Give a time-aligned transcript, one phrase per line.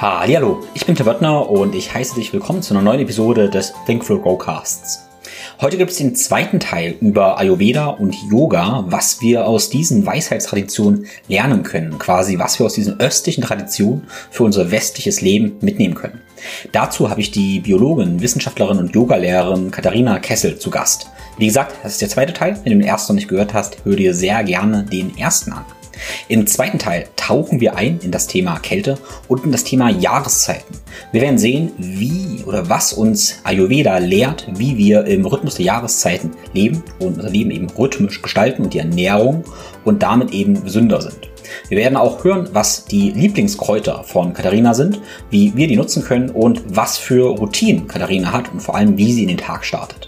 [0.00, 3.72] Hallo, ich bin Tim Wöttner und ich heiße dich willkommen zu einer neuen Episode des
[3.84, 5.08] Think Flow Growcasts.
[5.60, 11.06] Heute gibt es den zweiten Teil über Ayurveda und Yoga, was wir aus diesen Weisheitstraditionen
[11.26, 16.20] lernen können, quasi was wir aus diesen östlichen Traditionen für unser westliches Leben mitnehmen können.
[16.70, 21.08] Dazu habe ich die Biologin, Wissenschaftlerin und Yogalehrerin Katharina Kessel zu Gast.
[21.38, 22.56] Wie gesagt, das ist der zweite Teil.
[22.62, 25.64] Wenn du den ersten noch nicht gehört hast, hör dir sehr gerne den ersten an.
[26.28, 28.98] Im zweiten Teil tauchen wir ein in das Thema Kälte
[29.28, 30.78] und in das Thema Jahreszeiten.
[31.12, 36.32] Wir werden sehen, wie oder was uns Ayurveda lehrt, wie wir im Rhythmus der Jahreszeiten
[36.52, 39.44] leben und unser Leben eben rhythmisch gestalten und die Ernährung
[39.84, 41.28] und damit eben gesünder sind.
[41.68, 46.30] Wir werden auch hören, was die Lieblingskräuter von Katharina sind, wie wir die nutzen können
[46.30, 50.07] und was für Routinen Katharina hat und vor allem, wie sie in den Tag startet.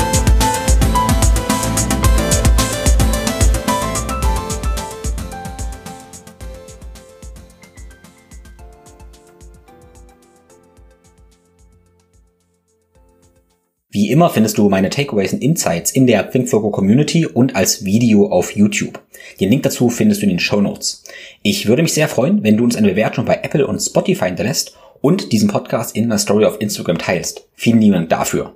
[14.01, 18.31] Wie immer findest du meine Takeaways und Insights in der ThinkFlogo Community und als Video
[18.31, 18.99] auf YouTube.
[19.39, 21.03] Den Link dazu findest du in den Show Notes.
[21.43, 24.75] Ich würde mich sehr freuen, wenn du uns eine Bewertung bei Apple und Spotify hinterlässt
[25.01, 27.47] und diesen Podcast in der Story auf Instagram teilst.
[27.53, 28.55] Vielen lieben Dank dafür.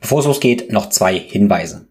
[0.00, 1.88] Bevor es losgeht, noch zwei Hinweise.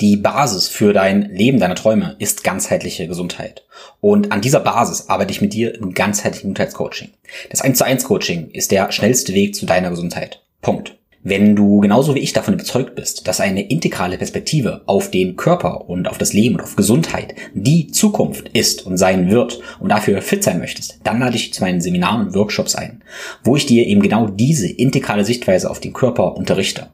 [0.00, 3.64] Die Basis für dein Leben deiner Träume ist ganzheitliche Gesundheit.
[4.00, 7.10] Und an dieser Basis arbeite ich mit dir im ganzheitlichen Gesundheitscoaching.
[7.50, 10.40] Das 1 zu 1 Coaching ist der schnellste Weg zu deiner Gesundheit.
[10.62, 10.97] Punkt.
[11.24, 15.88] Wenn du genauso wie ich davon überzeugt bist, dass eine integrale Perspektive auf den Körper
[15.90, 20.22] und auf das Leben und auf Gesundheit die Zukunft ist und sein wird und dafür
[20.22, 23.02] fit sein möchtest, dann lade ich zu meinen Seminaren und Workshops ein,
[23.42, 26.86] wo ich dir eben genau diese integrale Sichtweise auf den Körper unterrichte.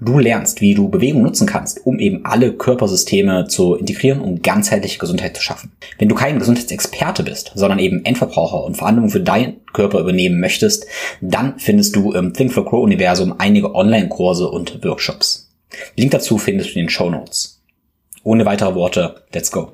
[0.00, 4.98] Du lernst, wie du Bewegung nutzen kannst, um eben alle Körpersysteme zu integrieren, um ganzheitliche
[4.98, 5.72] Gesundheit zu schaffen.
[5.98, 10.86] Wenn du kein Gesundheitsexperte bist, sondern eben Endverbraucher und Verhandlungen für deinen Körper übernehmen möchtest,
[11.20, 15.50] dann findest du im Think for Grow Universum einige Online-Kurse und Workshops.
[15.96, 17.62] Link dazu findest du in den Show Notes.
[18.24, 19.72] Ohne weitere Worte, let's go.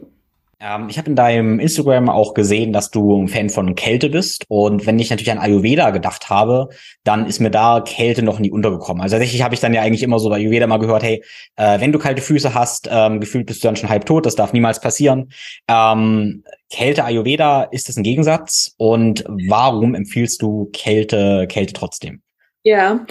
[0.60, 4.44] Ähm, ich habe in deinem Instagram auch gesehen, dass du ein Fan von Kälte bist.
[4.48, 6.70] Und wenn ich natürlich an Ayurveda gedacht habe,
[7.04, 9.00] dann ist mir da Kälte noch nie untergekommen.
[9.02, 11.22] Also tatsächlich habe ich dann ja eigentlich immer so bei Ayurveda mal gehört, hey,
[11.56, 14.34] äh, wenn du kalte Füße hast, ähm, gefühlt bist du dann schon halb tot, das
[14.34, 15.30] darf niemals passieren.
[15.68, 18.74] Ähm, Kälte Ayurveda, ist das ein Gegensatz?
[18.78, 22.20] Und warum empfiehlst du Kälte, Kälte trotzdem?
[22.64, 23.06] Ja,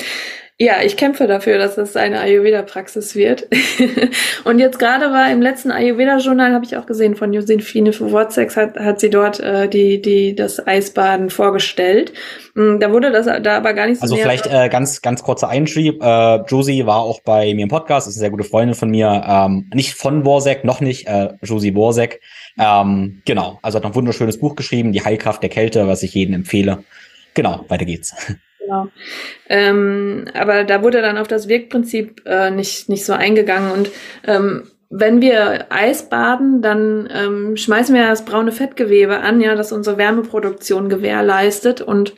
[0.60, 3.48] ja, ich kämpfe dafür, dass es eine Ayurveda-Praxis wird.
[4.44, 8.76] und jetzt gerade war im letzten Ayurveda-Journal, habe ich auch gesehen, von Josephine Wozzex hat,
[8.76, 12.12] hat sie dort äh, die, die, das Eisbaden vorgestellt.
[12.56, 15.48] Mm, da wurde das da aber gar nicht so Also vielleicht äh, ganz, ganz kurzer
[15.48, 16.02] Einschrieb.
[16.02, 19.24] Äh, Josie war auch bei mir im Podcast, ist eine sehr gute Freundin von mir.
[19.28, 22.20] Ähm, nicht von Worsek, noch nicht, äh, Josie Worsek.
[22.60, 26.34] Ähm, genau, also hat ein wunderschönes Buch geschrieben, Die Heilkraft der Kälte, was ich jedem
[26.34, 26.84] empfehle.
[27.36, 28.16] Genau, weiter geht's.
[28.68, 28.90] Genau.
[29.48, 33.72] Ähm, aber da wurde dann auf das Wirkprinzip äh, nicht, nicht so eingegangen.
[33.72, 33.90] Und
[34.26, 39.72] ähm, wenn wir Eis baden, dann ähm, schmeißen wir das braune Fettgewebe an, ja, das
[39.72, 42.16] unsere Wärmeproduktion gewährleistet und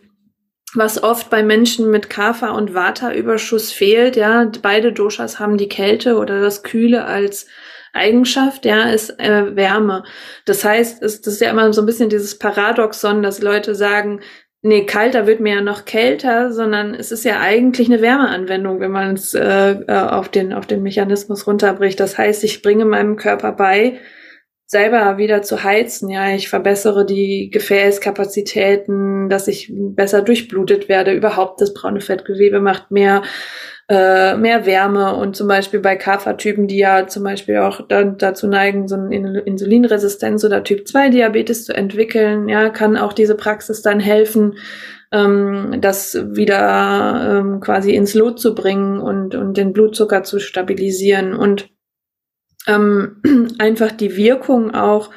[0.76, 6.18] was oft bei Menschen mit Kapha und Vata-Überschuss fehlt, ja, beide Doshas haben die Kälte
[6.18, 7.48] oder das Kühle als
[7.94, 10.04] Eigenschaft, ja, ist äh, Wärme.
[10.46, 14.22] Das heißt, es, das ist ja immer so ein bisschen dieses Paradoxon, dass Leute sagen,
[14.62, 18.92] nee, kalter wird mir ja noch kälter, sondern es ist ja eigentlich eine Wärmeanwendung, wenn
[18.92, 22.00] man es äh, äh, auf, den, auf den Mechanismus runterbricht.
[22.00, 24.00] Das heißt, ich bringe meinem Körper bei,
[24.70, 26.10] selber wieder zu heizen.
[26.10, 31.12] Ja, ich verbessere die Gefäßkapazitäten, dass ich besser durchblutet werde.
[31.12, 33.24] Überhaupt das braune Fettgewebe macht mehr
[33.90, 38.48] äh, mehr Wärme und zum Beispiel bei Kapha-Typen, die ja zum Beispiel auch dann dazu
[38.48, 43.82] neigen, so eine Insulinresistenz oder Typ 2 Diabetes zu entwickeln, ja, kann auch diese Praxis
[43.82, 44.60] dann helfen,
[45.12, 51.34] ähm, das wieder ähm, quasi ins Lot zu bringen und, und den Blutzucker zu stabilisieren
[51.34, 51.72] und
[52.70, 53.22] ähm,
[53.60, 55.10] einfach die Wirkung auch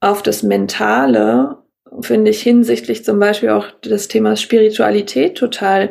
[0.00, 1.58] auf das Mentale,
[2.00, 5.90] finde ich hinsichtlich zum Beispiel auch des Themas Spiritualität total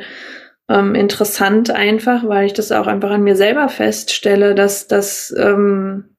[0.67, 6.11] ähm, interessant einfach, weil ich das auch einfach an mir selber feststelle, dass das ähm,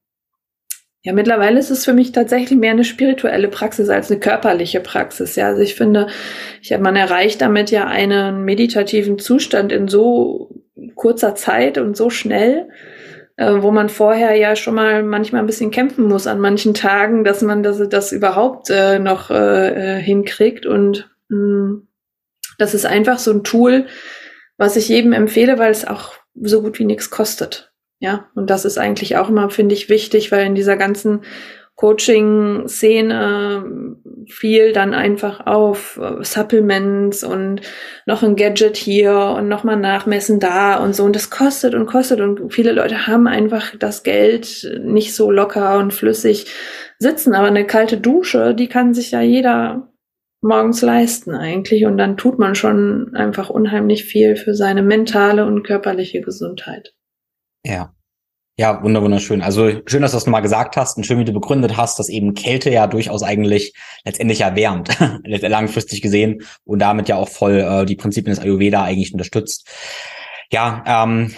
[1.05, 5.35] ja, mittlerweile ist es für mich tatsächlich mehr eine spirituelle Praxis als eine körperliche Praxis.
[5.35, 6.07] Ja, also ich finde,
[6.61, 10.63] ich, man erreicht damit ja einen meditativen Zustand in so
[10.95, 12.69] kurzer Zeit und so schnell,
[13.35, 17.23] äh, wo man vorher ja schon mal manchmal ein bisschen kämpfen muss an manchen Tagen,
[17.23, 20.65] dass man das, das überhaupt äh, noch äh, äh hinkriegt.
[20.65, 21.87] Und mh, hm,
[22.57, 23.87] das ist einfach so ein Tool,
[24.57, 27.71] was ich jedem empfehle, weil es auch so gut wie nichts kostet.
[27.99, 31.21] Ja, und das ist eigentlich auch immer, finde ich, wichtig, weil in dieser ganzen
[31.75, 33.65] Coaching-Szene
[34.29, 37.61] fiel dann einfach auf äh, Supplements und
[38.05, 41.03] noch ein Gadget hier und nochmal nachmessen da und so.
[41.03, 45.79] Und das kostet und kostet und viele Leute haben einfach das Geld nicht so locker
[45.79, 46.45] und flüssig
[46.99, 47.33] sitzen.
[47.33, 49.91] Aber eine kalte Dusche, die kann sich ja jeder
[50.41, 51.85] morgens leisten eigentlich.
[51.85, 56.93] Und dann tut man schon einfach unheimlich viel für seine mentale und körperliche Gesundheit.
[57.65, 57.95] Ja.
[58.55, 59.41] Ja, wunderschön.
[59.41, 62.07] Also schön, dass du das nochmal gesagt hast und schön, wie du begründet hast, dass
[62.07, 63.73] eben Kälte ja durchaus eigentlich
[64.05, 69.11] letztendlich erwärmt, langfristig gesehen und damit ja auch voll äh, die Prinzipien des Ayurveda eigentlich
[69.11, 69.67] unterstützt.
[70.51, 71.33] Ja, ähm,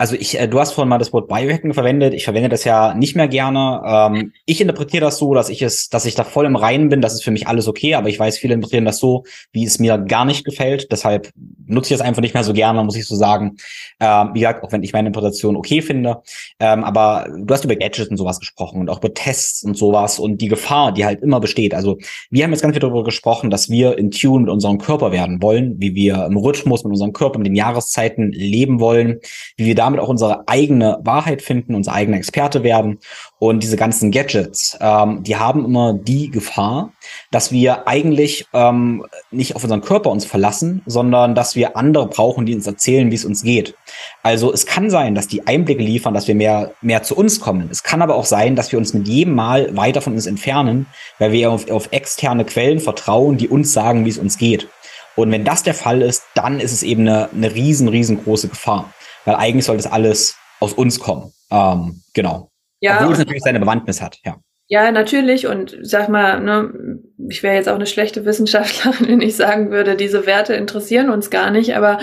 [0.00, 2.14] also ich, äh, du hast vorhin mal das Wort Biohacking verwendet.
[2.14, 3.82] Ich verwende das ja nicht mehr gerne.
[3.84, 7.00] Ähm, ich interpretiere das so, dass ich es, dass ich da voll im Reinen bin.
[7.00, 7.96] Das ist für mich alles okay.
[7.96, 10.92] Aber ich weiß, viele interpretieren das so, wie es mir gar nicht gefällt.
[10.92, 11.32] Deshalb
[11.66, 13.56] nutze ich das einfach nicht mehr so gerne, muss ich so sagen.
[13.98, 16.22] Ähm, wie gesagt, auch wenn ich meine Interpretation okay finde.
[16.60, 20.20] Ähm, aber du hast über Gadgets und sowas gesprochen und auch über Tests und sowas
[20.20, 21.74] und die Gefahr, die halt immer besteht.
[21.74, 21.98] Also
[22.30, 25.42] wir haben jetzt ganz viel darüber gesprochen, dass wir in Tune mit unserem Körper werden
[25.42, 29.18] wollen, wie wir im Rhythmus mit unserem Körper, mit den Jahreszeiten leben wollen,
[29.56, 32.98] wie wir da damit auch unsere eigene Wahrheit finden, unser eigener Experte werden.
[33.38, 36.92] Und diese ganzen Gadgets, ähm, die haben immer die Gefahr,
[37.30, 42.46] dass wir eigentlich ähm, nicht auf unseren Körper uns verlassen, sondern dass wir andere brauchen,
[42.46, 43.74] die uns erzählen, wie es uns geht.
[44.22, 47.68] Also es kann sein, dass die Einblicke liefern, dass wir mehr, mehr zu uns kommen.
[47.70, 50.86] Es kann aber auch sein, dass wir uns mit jedem Mal weiter von uns entfernen,
[51.18, 54.68] weil wir auf, auf externe Quellen vertrauen, die uns sagen, wie es uns geht.
[55.16, 58.92] Und wenn das der Fall ist, dann ist es eben eine, eine riesen, riesengroße Gefahr
[59.28, 61.32] weil eigentlich soll das alles aus uns kommen.
[61.50, 62.50] Ähm, genau.
[62.80, 62.98] Ja.
[63.00, 64.36] Obwohl es natürlich seine Bewandtnis hat, ja.
[64.68, 65.46] Ja, natürlich.
[65.46, 69.96] Und sag mal, ne, ich wäre jetzt auch eine schlechte Wissenschaftlerin, wenn ich sagen würde,
[69.96, 71.76] diese Werte interessieren uns gar nicht.
[71.76, 71.98] Aber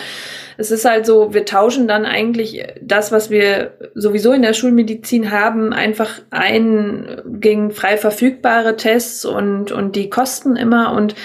[0.58, 5.32] es ist halt so, wir tauschen dann eigentlich das, was wir sowieso in der Schulmedizin
[5.32, 10.94] haben, einfach ein gegen frei verfügbare Tests und, und die kosten immer.
[10.94, 11.16] Und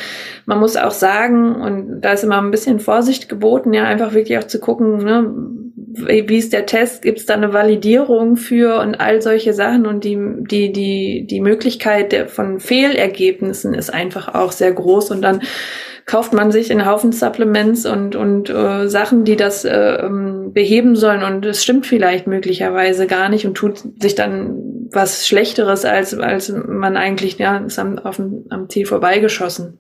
[0.47, 4.39] man muss auch sagen, und da ist immer ein bisschen Vorsicht geboten, ja, einfach wirklich
[4.39, 5.33] auch zu gucken, ne,
[5.93, 10.05] wie ist der Test, gibt es da eine Validierung für und all solche Sachen und
[10.05, 15.43] die, die, die, die Möglichkeit der, von Fehlergebnissen ist einfach auch sehr groß und dann
[16.06, 20.97] kauft man sich einen Haufen Supplements und, und äh, Sachen, die das äh, ähm, beheben
[20.97, 26.15] sollen und es stimmt vielleicht möglicherweise gar nicht und tut sich dann was Schlechteres, als,
[26.15, 29.79] als man eigentlich, ja, ist am, auf dem, am Ziel vorbeigeschossen.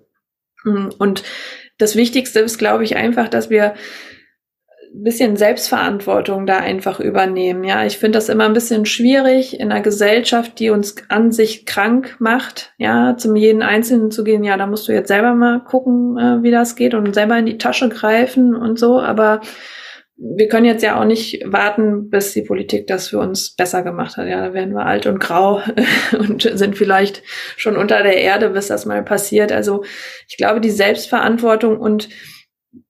[0.64, 1.22] Und
[1.78, 3.74] das Wichtigste ist, glaube ich, einfach, dass wir
[4.92, 7.64] bisschen Selbstverantwortung da einfach übernehmen.
[7.64, 11.64] Ja, ich finde das immer ein bisschen schwierig in einer Gesellschaft, die uns an sich
[11.64, 12.72] krank macht.
[12.76, 14.44] Ja, zum jeden Einzelnen zu gehen.
[14.44, 17.46] Ja, da musst du jetzt selber mal gucken, äh, wie das geht und selber in
[17.46, 19.00] die Tasche greifen und so.
[19.00, 19.40] Aber
[20.22, 24.18] wir können jetzt ja auch nicht warten, bis die Politik das für uns besser gemacht
[24.18, 24.28] hat.
[24.28, 25.62] Ja, da werden wir alt und grau
[26.18, 27.22] und sind vielleicht
[27.56, 29.50] schon unter der Erde, bis das mal passiert.
[29.50, 29.82] Also
[30.28, 32.10] ich glaube, die Selbstverantwortung und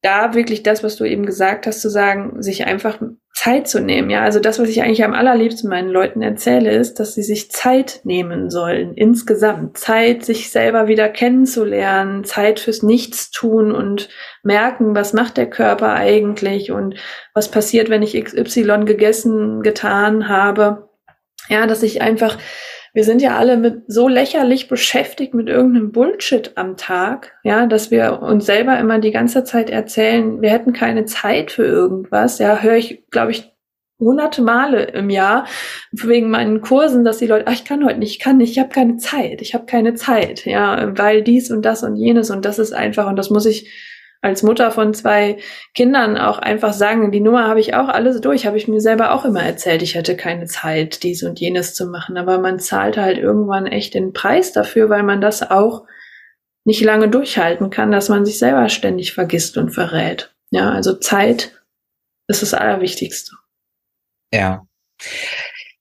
[0.03, 2.99] da wirklich das, was du eben gesagt hast, zu sagen, sich einfach
[3.35, 4.11] Zeit zu nehmen.
[4.11, 7.51] Ja, also das, was ich eigentlich am allerliebsten meinen Leuten erzähle, ist, dass sie sich
[7.51, 9.79] Zeit nehmen sollen, insgesamt.
[9.79, 14.11] Zeit, sich selber wieder kennenzulernen, Zeit fürs Nichtstun und
[14.43, 16.97] merken, was macht der Körper eigentlich und
[17.33, 20.91] was passiert, wenn ich XY gegessen, getan habe.
[21.49, 22.37] Ja, dass ich einfach
[22.93, 27.91] wir sind ja alle mit so lächerlich beschäftigt mit irgendeinem Bullshit am Tag, ja, dass
[27.91, 32.39] wir uns selber immer die ganze Zeit erzählen, wir hätten keine Zeit für irgendwas.
[32.39, 33.53] Ja, höre ich, glaube ich,
[34.01, 35.47] hunderte Male im Jahr
[35.93, 38.59] wegen meinen Kursen, dass die Leute, ach, ich kann heute nicht, ich kann nicht, ich
[38.59, 42.45] habe keine Zeit, ich habe keine Zeit, ja, weil dies und das und jenes und
[42.45, 43.71] das ist einfach und das muss ich
[44.23, 45.39] als Mutter von zwei
[45.75, 49.13] Kindern auch einfach sagen, die Nummer habe ich auch alles durch, habe ich mir selber
[49.13, 52.19] auch immer erzählt, ich hätte keine Zeit, dies und jenes zu machen.
[52.19, 55.87] Aber man zahlt halt irgendwann echt den Preis dafür, weil man das auch
[56.65, 60.35] nicht lange durchhalten kann, dass man sich selber ständig vergisst und verrät.
[60.51, 61.63] Ja, also Zeit
[62.29, 63.33] ist das Allerwichtigste.
[64.33, 64.67] Ja.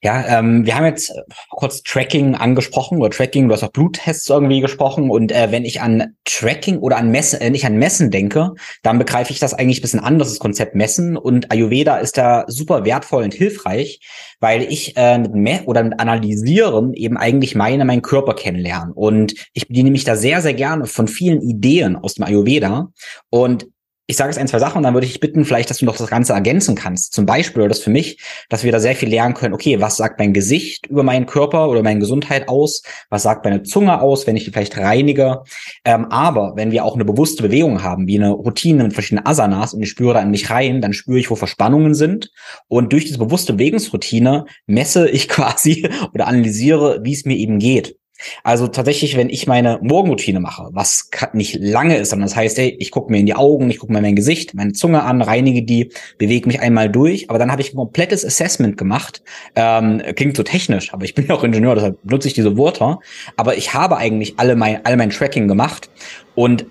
[0.01, 1.11] Ja, ähm, wir haben jetzt
[1.49, 5.81] kurz Tracking angesprochen oder Tracking, du hast auch Bluttests irgendwie gesprochen und äh, wenn ich
[5.81, 9.79] an Tracking oder an Messen, äh, nicht an Messen denke, dann begreife ich das eigentlich
[9.79, 13.99] ein bisschen anders, das Konzept Messen und Ayurveda ist da super wertvoll und hilfreich,
[14.39, 19.33] weil ich äh, mit Me oder mit Analysieren eben eigentlich meine, meinen Körper kennenlernen und
[19.51, 22.87] ich bediene mich da sehr, sehr gerne von vielen Ideen aus dem Ayurveda
[23.29, 23.67] und
[24.09, 25.95] ich sage jetzt ein, zwei Sachen und dann würde ich bitten, vielleicht, dass du noch
[25.95, 27.13] das Ganze ergänzen kannst.
[27.13, 28.17] Zum Beispiel, das für mich,
[28.49, 31.69] dass wir da sehr viel lernen können, okay, was sagt mein Gesicht über meinen Körper
[31.69, 32.81] oder meine Gesundheit aus?
[33.11, 35.43] Was sagt meine Zunge aus, wenn ich die vielleicht reinige?
[35.85, 39.75] Ähm, aber wenn wir auch eine bewusste Bewegung haben, wie eine Routine mit verschiedenen Asanas
[39.75, 42.31] und ich spüre da in mich rein, dann spüre ich, wo Verspannungen sind.
[42.67, 47.98] Und durch diese bewusste Bewegungsroutine messe ich quasi oder analysiere, wie es mir eben geht.
[48.43, 52.75] Also tatsächlich, wenn ich meine Morgenroutine mache, was nicht lange ist, sondern das heißt, ey,
[52.79, 55.63] ich gucke mir in die Augen, ich gucke mir mein Gesicht, meine Zunge an, reinige
[55.63, 59.21] die, bewege mich einmal durch, aber dann habe ich ein komplettes Assessment gemacht.
[59.55, 62.99] Ähm, klingt so technisch, aber ich bin ja auch Ingenieur, deshalb nutze ich diese Wörter.
[63.37, 65.89] Aber ich habe eigentlich alle mein, all mein Tracking gemacht
[66.35, 66.65] und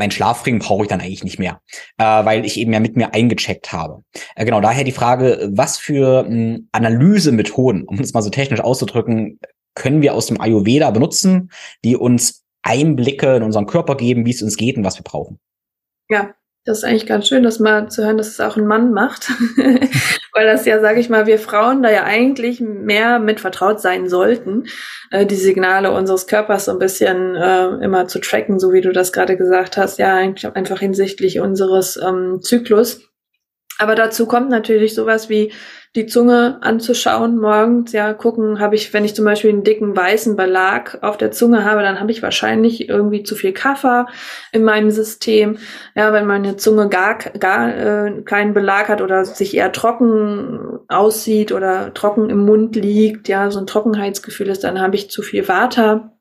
[0.00, 1.60] mein Schlafring brauche ich dann eigentlich nicht mehr,
[1.98, 4.02] äh, weil ich eben ja mit mir eingecheckt habe.
[4.34, 9.38] Äh, genau, daher die Frage, was für mh, Analysemethoden, um es mal so technisch auszudrücken,
[9.74, 11.50] können wir aus dem Ayurveda benutzen,
[11.84, 15.38] die uns Einblicke in unseren Körper geben, wie es uns geht und was wir brauchen.
[16.08, 16.34] Ja,
[16.64, 19.30] das ist eigentlich ganz schön, das mal zu hören, dass es auch ein Mann macht.
[20.32, 24.08] Weil das ja, sage ich mal, wir Frauen da ja eigentlich mehr mit vertraut sein
[24.08, 24.66] sollten,
[25.10, 28.92] äh, die Signale unseres Körpers so ein bisschen äh, immer zu tracken, so wie du
[28.92, 33.09] das gerade gesagt hast, ja, einfach hinsichtlich unseres ähm, Zyklus.
[33.80, 35.52] Aber dazu kommt natürlich sowas wie
[35.96, 40.36] die Zunge anzuschauen morgens, ja, gucken, habe ich, wenn ich zum Beispiel einen dicken weißen
[40.36, 44.06] Belag auf der Zunge habe, dann habe ich wahrscheinlich irgendwie zu viel Kaffer
[44.52, 45.56] in meinem System.
[45.96, 51.50] Ja, wenn meine Zunge gar, gar äh, keinen Belag hat oder sich eher trocken aussieht
[51.50, 55.48] oder trocken im Mund liegt, ja, so ein Trockenheitsgefühl ist, dann habe ich zu viel
[55.48, 56.12] Vata.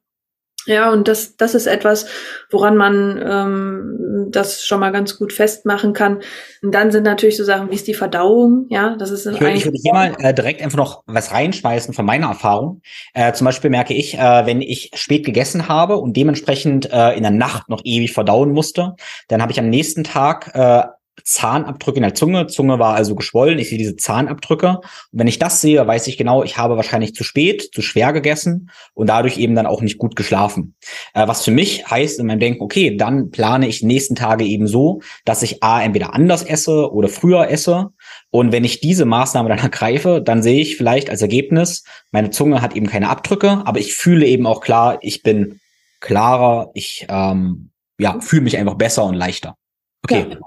[0.66, 2.06] Ja, und das, das ist etwas,
[2.50, 6.22] woran man ähm, das schon mal ganz gut festmachen kann.
[6.62, 8.66] Und dann sind natürlich so Sachen, wie ist die Verdauung?
[8.70, 11.94] Ja, das ist ich würde, ich würde hier mal äh, direkt einfach noch was reinschmeißen
[11.94, 12.82] von meiner Erfahrung.
[13.14, 17.24] Äh, zum Beispiel merke ich, äh, wenn ich spät gegessen habe und dementsprechend äh, in
[17.24, 18.96] der Nacht noch ewig verdauen musste,
[19.28, 20.84] dann habe ich am nächsten Tag äh,
[21.24, 22.48] Zahnabdrücke in der Zunge.
[22.48, 23.60] Zunge war also geschwollen.
[23.60, 24.80] Ich sehe diese Zahnabdrücke.
[24.80, 28.14] Und wenn ich das sehe, weiß ich genau, ich habe wahrscheinlich zu spät, zu schwer
[28.14, 30.76] gegessen und dadurch eben dann auch nicht gut geschlafen.
[31.14, 34.46] Äh, was für mich heißt in meinem Denken, okay, dann plane ich die nächsten Tage
[34.46, 37.90] eben so, dass ich A, entweder anders esse oder früher esse.
[38.32, 42.62] Und wenn ich diese Maßnahme dann ergreife, dann sehe ich vielleicht als Ergebnis, meine Zunge
[42.62, 45.60] hat eben keine Abdrücke, aber ich fühle eben auch klar, ich bin
[46.00, 49.56] klarer, ich ähm, ja, fühle mich einfach besser und leichter.
[50.04, 50.26] Okay.
[50.32, 50.38] Ja.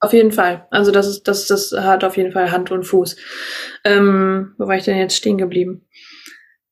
[0.00, 0.66] Auf jeden Fall.
[0.70, 3.16] Also das ist, das, das hat auf jeden Fall Hand und Fuß.
[3.84, 5.86] Ähm, wo war ich denn jetzt stehen geblieben?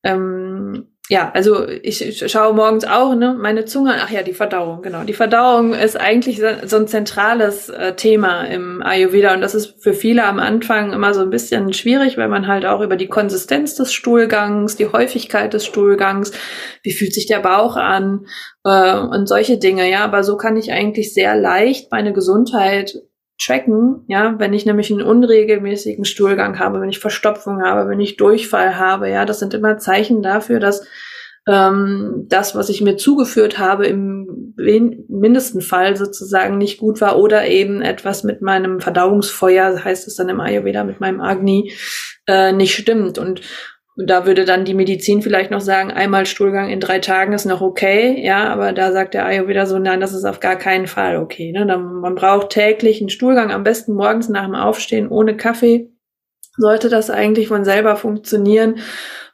[0.03, 5.05] Ähm, ja, also ich, schaue morgens auch, ne, meine Zunge, ach ja, die Verdauung, genau.
[5.05, 9.93] Die Verdauung ist eigentlich so ein zentrales äh, Thema im Ayurveda und das ist für
[9.93, 13.75] viele am Anfang immer so ein bisschen schwierig, weil man halt auch über die Konsistenz
[13.75, 16.33] des Stuhlgangs, die Häufigkeit des Stuhlgangs,
[16.83, 18.25] wie fühlt sich der Bauch an
[18.65, 23.03] äh, und solche Dinge, ja, aber so kann ich eigentlich sehr leicht meine Gesundheit
[23.41, 28.17] tracken, ja, wenn ich nämlich einen unregelmäßigen Stuhlgang habe, wenn ich Verstopfung habe, wenn ich
[28.17, 30.87] Durchfall habe, ja, das sind immer Zeichen dafür, dass
[31.47, 37.47] ähm, das, was ich mir zugeführt habe, im mindesten Fall sozusagen nicht gut war oder
[37.47, 41.73] eben etwas mit meinem Verdauungsfeuer, heißt es dann im Ayurveda, mit meinem Agni,
[42.27, 43.19] äh, nicht stimmt.
[43.19, 43.43] Und
[43.97, 47.61] da würde dann die Medizin vielleicht noch sagen, einmal Stuhlgang in drei Tagen ist noch
[47.61, 51.17] okay, ja, aber da sagt der Ayurveda so, nein, das ist auf gar keinen Fall
[51.17, 51.53] okay.
[51.53, 51.65] Ne?
[51.65, 55.91] Man braucht täglich einen Stuhlgang, am besten morgens nach dem Aufstehen ohne Kaffee.
[56.57, 58.81] Sollte das eigentlich von selber funktionieren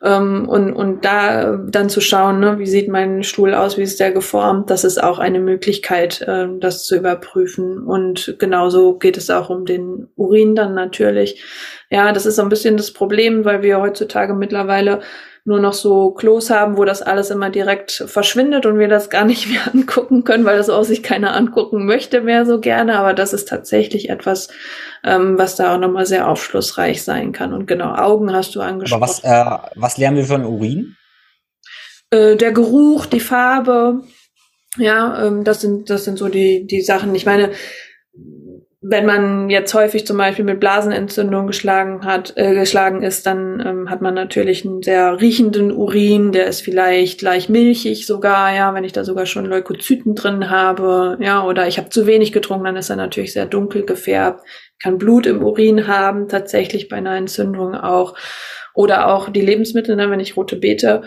[0.02, 4.00] ähm, und, und da dann zu schauen, ne, wie sieht mein Stuhl aus, wie ist
[4.00, 7.78] der geformt, das ist auch eine Möglichkeit, äh, das zu überprüfen.
[7.78, 11.42] Und genauso geht es auch um den Urin dann natürlich.
[11.90, 15.00] Ja, das ist so ein bisschen das Problem, weil wir heutzutage mittlerweile
[15.44, 19.25] nur noch so Klos haben, wo das alles immer direkt verschwindet und wir das gar
[19.25, 22.99] nicht mehr angucken können, weil das auch sich keiner angucken möchte mehr so gerne.
[22.99, 24.49] Aber das ist tatsächlich etwas,
[25.04, 27.52] ähm, was da auch nochmal sehr aufschlussreich sein kann.
[27.52, 29.02] Und genau, Augen hast du angesprochen.
[29.02, 30.97] Aber was, äh, was lernen wir von Urin?
[32.11, 34.02] Äh, der Geruch, die Farbe,
[34.76, 37.14] ja, ähm, das sind, das sind so die, die Sachen.
[37.14, 37.50] Ich meine,
[38.82, 43.90] wenn man jetzt häufig zum Beispiel mit Blasenentzündung geschlagen hat, äh, geschlagen ist, dann ähm,
[43.90, 48.84] hat man natürlich einen sehr riechenden Urin, der ist vielleicht leicht milchig sogar, ja, wenn
[48.84, 52.76] ich da sogar schon Leukozyten drin habe, ja, oder ich habe zu wenig getrunken, dann
[52.76, 54.46] ist er natürlich sehr dunkel gefärbt,
[54.82, 58.14] kann Blut im Urin haben, tatsächlich bei einer Entzündung auch.
[58.75, 61.03] Oder auch die Lebensmittel, ne, wenn ich rote Beete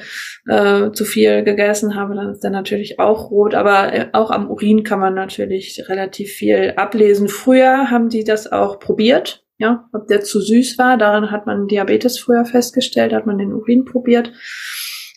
[0.48, 3.56] äh, zu viel gegessen habe, dann ist der natürlich auch rot.
[3.56, 7.28] Aber äh, auch am Urin kann man natürlich relativ viel ablesen.
[7.28, 10.98] Früher haben die das auch probiert, ja, ob der zu süß war.
[10.98, 14.32] Daran hat man Diabetes früher festgestellt, hat man den Urin probiert.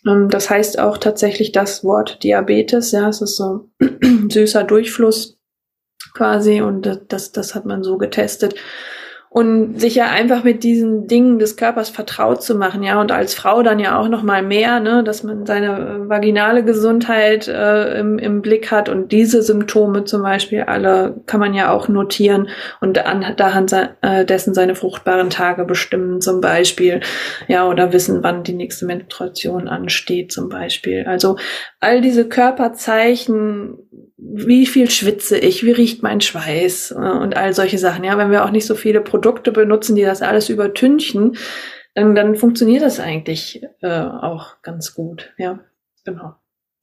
[0.07, 3.71] Ähm, das heißt auch tatsächlich das Wort Diabetes, ja, es ist so
[4.31, 5.39] süßer Durchfluss
[6.15, 8.55] quasi und das, das hat man so getestet
[9.37, 13.35] und sich ja einfach mit diesen Dingen des Körpers vertraut zu machen, ja, und als
[13.35, 18.01] Frau dann ja auch noch mal mehr, ne, dass man seine äh, vaginale Gesundheit äh,
[18.01, 22.49] im, im Blick hat und diese Symptome zum Beispiel alle kann man ja auch notieren
[22.81, 27.01] und anhand äh, dessen seine fruchtbaren Tage bestimmen zum Beispiel,
[27.47, 31.05] ja, oder wissen, wann die nächste Menstruation ansteht zum Beispiel.
[31.07, 31.37] Also
[31.79, 33.77] all diese Körperzeichen
[34.19, 38.05] wie viel schwitze ich, wie riecht mein Schweiß äh, und all solche Sachen.
[38.05, 41.37] Ja, wenn wir auch nicht so viele Produkte benutzen, die das alles übertünchen,
[41.95, 45.35] dann, dann funktioniert das eigentlich äh, auch ganz gut.
[45.39, 45.61] Ja,
[46.05, 46.35] genau.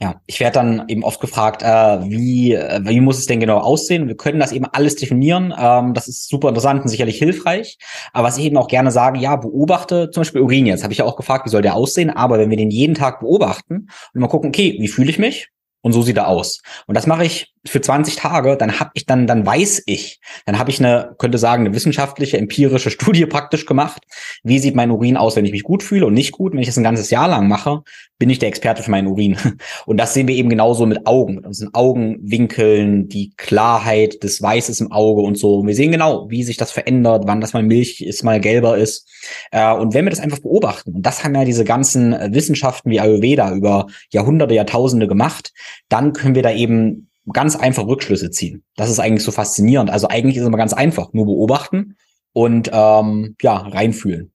[0.01, 1.65] Ja, ich werde dann eben oft gefragt, äh,
[2.09, 4.07] wie, äh, wie muss es denn genau aussehen?
[4.07, 5.53] Wir können das eben alles definieren.
[5.57, 7.77] Ähm, das ist super interessant und sicherlich hilfreich.
[8.11, 10.83] Aber was ich eben auch gerne sage, ja, beobachte zum Beispiel Urin jetzt.
[10.83, 12.09] Habe ich ja auch gefragt, wie soll der aussehen?
[12.09, 15.49] Aber wenn wir den jeden Tag beobachten und mal gucken, okay, wie fühle ich mich?
[15.83, 16.61] Und so sieht er aus.
[16.87, 20.57] Und das mache ich für 20 Tage, dann habe ich dann, dann weiß ich, dann
[20.57, 24.03] habe ich eine, könnte sagen, eine wissenschaftliche, empirische Studie praktisch gemacht.
[24.43, 26.53] Wie sieht mein Urin aus, wenn ich mich gut fühle und nicht gut?
[26.53, 27.83] Wenn ich das ein ganzes Jahr lang mache,
[28.23, 29.37] bin ich der Experte für meinen Urin.
[29.85, 34.79] Und das sehen wir eben genauso mit Augen, mit unseren Augenwinkeln, die Klarheit des Weißes
[34.79, 35.55] im Auge und so.
[35.57, 38.77] Und wir sehen genau, wie sich das verändert, wann das mal Milch ist, mal gelber
[38.77, 39.09] ist.
[39.51, 43.01] Äh, und wenn wir das einfach beobachten, und das haben ja diese ganzen Wissenschaften wie
[43.01, 45.51] Ayurveda über Jahrhunderte, Jahrtausende gemacht,
[45.89, 48.63] dann können wir da eben ganz einfach Rückschlüsse ziehen.
[48.75, 49.89] Das ist eigentlich so faszinierend.
[49.89, 51.95] Also eigentlich ist es immer ganz einfach, nur beobachten
[52.33, 54.33] und ähm, ja, reinfühlen.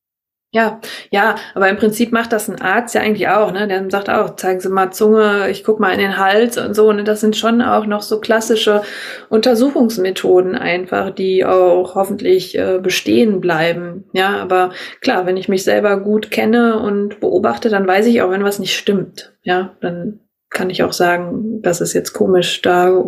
[0.51, 0.81] Ja,
[1.11, 3.69] ja, aber im Prinzip macht das ein Arzt ja eigentlich auch, ne?
[3.69, 6.89] Der sagt auch, zeigen Sie mal Zunge, ich guck mal in den Hals und so.
[6.89, 7.05] Und ne?
[7.05, 8.81] das sind schon auch noch so klassische
[9.29, 14.05] Untersuchungsmethoden einfach, die auch hoffentlich äh, bestehen bleiben.
[14.15, 14.71] Ja, aber
[15.03, 18.59] klar, wenn ich mich selber gut kenne und beobachte, dann weiß ich auch, wenn was
[18.59, 19.35] nicht stimmt.
[19.43, 23.05] Ja, dann kann ich auch sagen, das ist jetzt komisch, da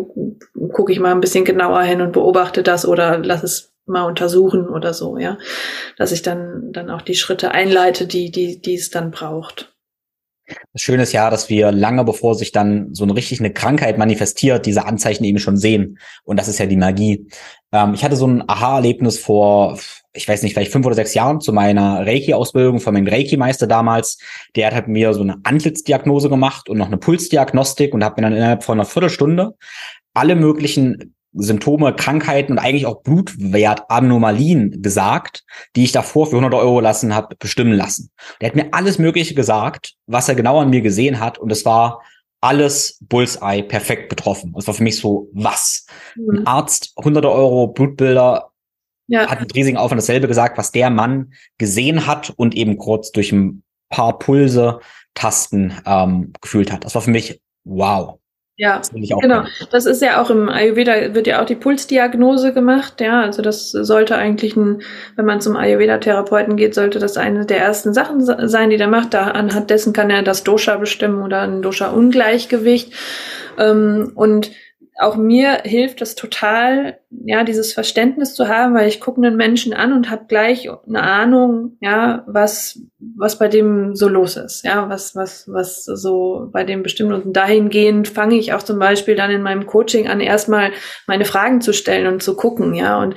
[0.73, 4.67] gucke ich mal ein bisschen genauer hin und beobachte das oder lass es mal untersuchen
[4.67, 5.37] oder so, ja.
[5.97, 9.73] Dass ich dann, dann auch die Schritte einleite, die, die, die es dann braucht.
[10.73, 13.97] Das Schöne ist ja, dass wir lange bevor sich dann so eine richtig eine Krankheit
[13.97, 15.99] manifestiert, diese Anzeichen eben schon sehen.
[16.23, 17.27] Und das ist ja die Magie.
[17.71, 19.79] Ähm, ich hatte so ein Aha-Erlebnis vor,
[20.13, 24.17] ich weiß nicht, vielleicht fünf oder sechs Jahren zu meiner Reiki-Ausbildung von meinem Reiki-Meister damals.
[24.55, 28.23] Der hat halt mir so eine Antlitzdiagnose gemacht und noch eine Pulsdiagnostik und hat mir
[28.23, 29.55] dann innerhalb von einer Viertelstunde
[30.13, 35.45] alle möglichen Symptome, Krankheiten und eigentlich auch Blutwertanomalien gesagt,
[35.77, 38.11] die ich davor für 100 Euro lassen habe bestimmen lassen.
[38.41, 41.63] Der hat mir alles Mögliche gesagt, was er genau an mir gesehen hat und es
[41.63, 42.01] war
[42.41, 44.51] alles Bullseye perfekt betroffen.
[44.55, 45.85] Das war für mich so, was?
[46.15, 46.39] Mhm.
[46.39, 48.50] Ein Arzt, 100 Euro Blutbilder,
[49.11, 49.27] ja.
[49.27, 53.31] hat mit riesigen Aufwand dasselbe gesagt, was der Mann gesehen hat und eben kurz durch
[53.31, 54.79] ein paar Pulse,
[55.13, 56.85] Tasten ähm, gefühlt hat.
[56.85, 58.17] Das war für mich wow.
[58.57, 59.43] Ja, das genau.
[59.71, 63.01] Das ist ja auch im Ayurveda wird ja auch die Pulsdiagnose gemacht.
[63.01, 64.83] Ja, also das sollte eigentlich ein,
[65.15, 69.15] wenn man zum Ayurveda-Therapeuten geht, sollte das eine der ersten Sachen sein, die der macht.
[69.15, 72.93] Da anhand dessen kann er das Dosha bestimmen oder ein Dosha-Ungleichgewicht.
[73.57, 74.51] Ähm, und
[74.99, 79.73] auch mir hilft es total, ja, dieses Verständnis zu haben, weil ich gucke einen Menschen
[79.73, 84.89] an und habe gleich eine Ahnung, ja, was was bei dem so los ist, ja,
[84.89, 87.13] was was was so bei dem bestimmt.
[87.13, 90.71] Und dahingehend fange ich auch zum Beispiel dann in meinem Coaching an, erstmal
[91.07, 93.15] meine Fragen zu stellen und zu gucken, ja, und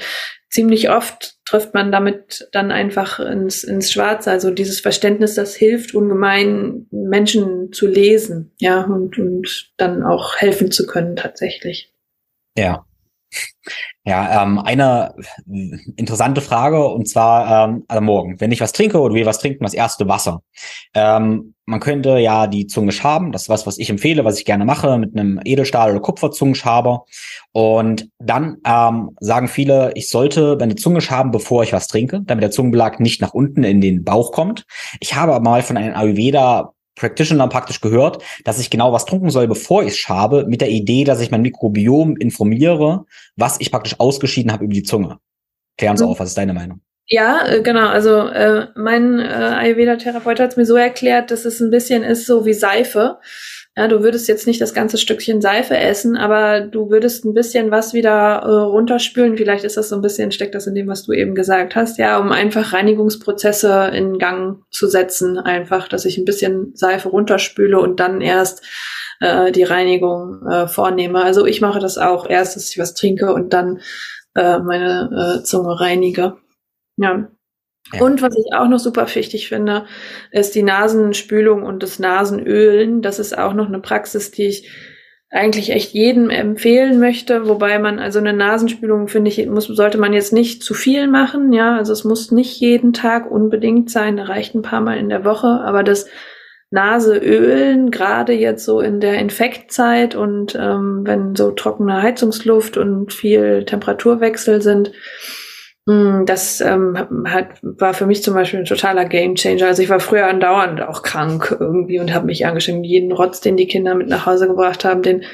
[0.50, 4.28] ziemlich oft trifft man damit dann einfach ins, ins Schwarze.
[4.32, 10.72] Also dieses Verständnis, das hilft ungemein, Menschen zu lesen, ja, und, und dann auch helfen
[10.72, 11.92] zu können tatsächlich.
[12.58, 12.84] Ja.
[14.06, 15.14] Ja, ähm, eine
[15.96, 19.64] interessante Frage und zwar ähm, also morgen, wenn ich was trinke oder wir was trinken,
[19.64, 20.42] das erste Wasser.
[20.92, 24.44] Ähm, man könnte ja die Zunge schaben, das ist was, was ich empfehle, was ich
[24.44, 27.06] gerne mache mit einem Edelstahl- oder Kupferzungenschaber.
[27.52, 32.42] Und dann ähm, sagen viele, ich sollte meine Zunge schaben, bevor ich was trinke, damit
[32.42, 34.66] der Zungenbelag nicht nach unten in den Bauch kommt.
[35.00, 39.30] Ich habe aber mal von einem Ayurveda Practitioner praktisch gehört, dass ich genau was trinken
[39.30, 43.04] soll, bevor ich schabe, mit der Idee, dass ich mein Mikrobiom informiere,
[43.36, 45.18] was ich praktisch ausgeschieden habe über die Zunge.
[45.76, 46.10] Klären Sie mhm.
[46.10, 46.80] auf, was ist deine Meinung?
[47.06, 47.88] Ja, äh, genau.
[47.88, 52.26] Also äh, mein äh, Ayurveda-Therapeut hat es mir so erklärt, dass es ein bisschen ist
[52.26, 53.18] so wie Seife.
[53.76, 57.72] Ja, du würdest jetzt nicht das ganze Stückchen Seife essen, aber du würdest ein bisschen
[57.72, 59.36] was wieder äh, runterspülen.
[59.36, 61.98] Vielleicht ist das so ein bisschen, steckt das in dem, was du eben gesagt hast,
[61.98, 65.38] ja, um einfach Reinigungsprozesse in Gang zu setzen.
[65.38, 68.64] Einfach, dass ich ein bisschen Seife runterspüle und dann erst
[69.18, 71.22] äh, die Reinigung äh, vornehme.
[71.24, 73.80] Also ich mache das auch erst, dass ich was trinke und dann
[74.36, 76.36] äh, meine äh, Zunge reinige.
[76.96, 77.28] Ja.
[78.00, 79.86] Und was ich auch noch super wichtig finde,
[80.30, 83.02] ist die Nasenspülung und das Nasenölen.
[83.02, 84.70] Das ist auch noch eine Praxis, die ich
[85.34, 90.12] eigentlich echt jedem empfehlen möchte, wobei man also eine Nasenspülung finde ich muss sollte man
[90.12, 94.24] jetzt nicht zu viel machen, ja, also es muss nicht jeden Tag unbedingt sein, da
[94.24, 96.06] reicht ein paar Mal in der Woche, aber das
[96.70, 103.64] Naseölen, gerade jetzt so in der Infektzeit und ähm, wenn so trockene Heizungsluft und viel
[103.64, 104.92] Temperaturwechsel sind,
[105.86, 109.66] das ähm, hat, war für mich zum Beispiel ein totaler Gamechanger.
[109.66, 112.84] Also ich war früher andauernd auch krank irgendwie und habe mich angeschrieben.
[112.84, 115.24] Jeden Rotz, den die Kinder mit nach Hause gebracht haben, den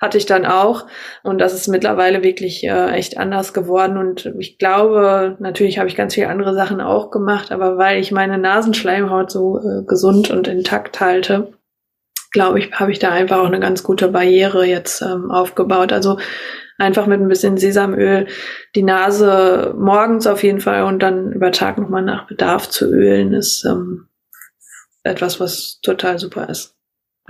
[0.00, 0.86] hatte ich dann auch.
[1.22, 3.98] Und das ist mittlerweile wirklich äh, echt anders geworden.
[3.98, 8.10] Und ich glaube, natürlich habe ich ganz viele andere Sachen auch gemacht, aber weil ich
[8.10, 11.52] meine Nasenschleimhaut so äh, gesund und intakt halte,
[12.32, 15.92] glaube ich, habe ich da einfach auch eine ganz gute Barriere jetzt ähm, aufgebaut.
[15.92, 16.18] Also
[16.80, 18.26] einfach mit ein bisschen Sesamöl
[18.74, 23.34] die Nase morgens auf jeden Fall und dann über Tag nochmal nach Bedarf zu ölen,
[23.34, 24.08] ist ähm,
[25.02, 26.79] etwas, was total super ist.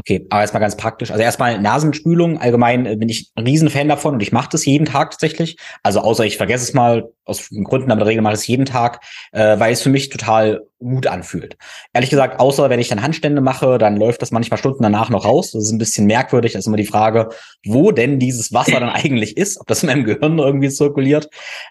[0.00, 1.10] Okay, aber erstmal ganz praktisch.
[1.10, 2.40] Also erstmal Nasenspülung.
[2.40, 5.58] Allgemein äh, bin ich ein Riesenfan davon und ich mache das jeden Tag tatsächlich.
[5.82, 8.46] Also außer ich vergesse es mal aus Gründen, aber in der Regel mache ich es
[8.46, 11.58] jeden Tag, äh, weil es für mich total gut anfühlt.
[11.92, 15.26] Ehrlich gesagt, außer wenn ich dann Handstände mache, dann läuft das manchmal Stunden danach noch
[15.26, 15.50] raus.
[15.50, 16.52] Das ist ein bisschen merkwürdig.
[16.52, 17.28] Das ist immer die Frage,
[17.66, 21.28] wo denn dieses Wasser dann eigentlich ist, ob das in meinem Gehirn irgendwie zirkuliert.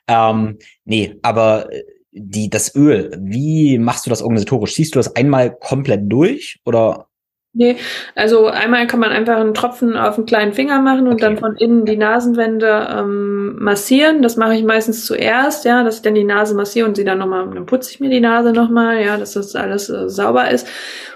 [0.07, 4.75] Ähm, nee, aber äh, die, das Öl, wie machst du das organisatorisch?
[4.75, 7.08] Siehst du das einmal komplett durch oder
[7.51, 7.77] Nee,
[8.13, 11.21] also einmal kann man einfach einen Tropfen auf einen kleinen Finger machen und okay.
[11.21, 14.21] dann von innen die Nasenwände ähm, massieren.
[14.21, 17.17] Das mache ich meistens zuerst, ja, dass ich dann die Nase massiere und sie dann
[17.17, 20.67] nochmal, dann putze ich mir die Nase nochmal, ja, dass das alles äh, sauber ist.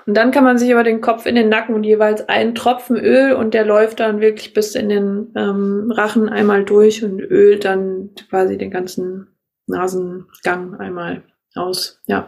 [0.07, 2.97] Und dann kann man sich aber den Kopf in den Nacken und jeweils einen Tropfen
[2.97, 7.63] Öl und der läuft dann wirklich bis in den ähm, Rachen einmal durch und ölt
[7.63, 9.27] dann quasi den ganzen
[9.67, 11.21] Nasengang einmal
[11.53, 12.27] aus, ja.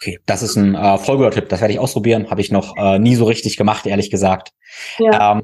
[0.00, 1.48] Okay, das ist ein äh, Folgetipp.
[1.48, 2.30] Das werde ich ausprobieren.
[2.30, 4.52] Habe ich noch äh, nie so richtig gemacht, ehrlich gesagt.
[4.98, 5.32] Ja.
[5.32, 5.42] Ähm,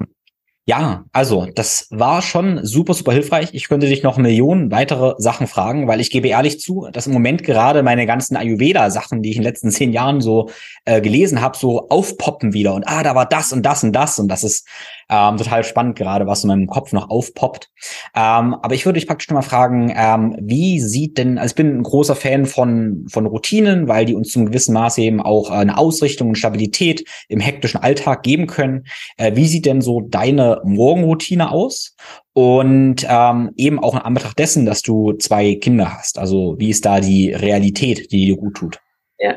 [0.66, 3.50] ja, also das war schon super, super hilfreich.
[3.52, 7.12] Ich könnte dich noch Millionen weitere Sachen fragen, weil ich gebe ehrlich zu, dass im
[7.12, 10.48] Moment gerade meine ganzen Ayurveda-Sachen, die ich in den letzten zehn Jahren so
[10.86, 12.72] äh, gelesen habe, so aufpoppen wieder.
[12.72, 14.18] Und ah, da war das und das und das.
[14.18, 14.66] Und das ist
[15.08, 17.70] ähm, total spannend gerade, was in meinem Kopf noch aufpoppt.
[18.14, 21.56] Ähm, aber ich würde dich praktisch noch mal fragen, ähm, wie sieht denn, also ich
[21.56, 25.50] bin ein großer Fan von, von Routinen, weil die uns zum gewissen Maße eben auch
[25.50, 28.84] eine Ausrichtung und Stabilität im hektischen Alltag geben können.
[29.16, 31.96] Äh, wie sieht denn so deine Morgenroutine aus?
[32.32, 36.18] Und ähm, eben auch in Anbetracht dessen, dass du zwei Kinder hast.
[36.18, 38.83] Also wie ist da die Realität, die dir gut tut?
[39.24, 39.36] Ja,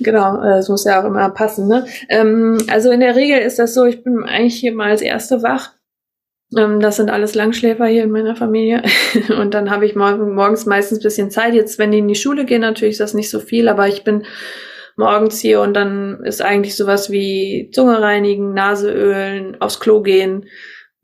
[0.00, 1.68] genau, das muss ja auch immer passen.
[1.68, 1.86] Ne?
[2.08, 5.44] Ähm, also in der Regel ist das so, ich bin eigentlich hier mal als Erste
[5.44, 5.74] wach.
[6.56, 8.82] Ähm, das sind alles Langschläfer hier in meiner Familie.
[9.38, 11.54] Und dann habe ich morgen, morgens meistens bisschen Zeit.
[11.54, 14.02] Jetzt, wenn die in die Schule gehen, natürlich ist das nicht so viel, aber ich
[14.02, 14.24] bin
[14.96, 20.46] morgens hier und dann ist eigentlich sowas wie Zunge reinigen, Nase ölen, aufs Klo gehen,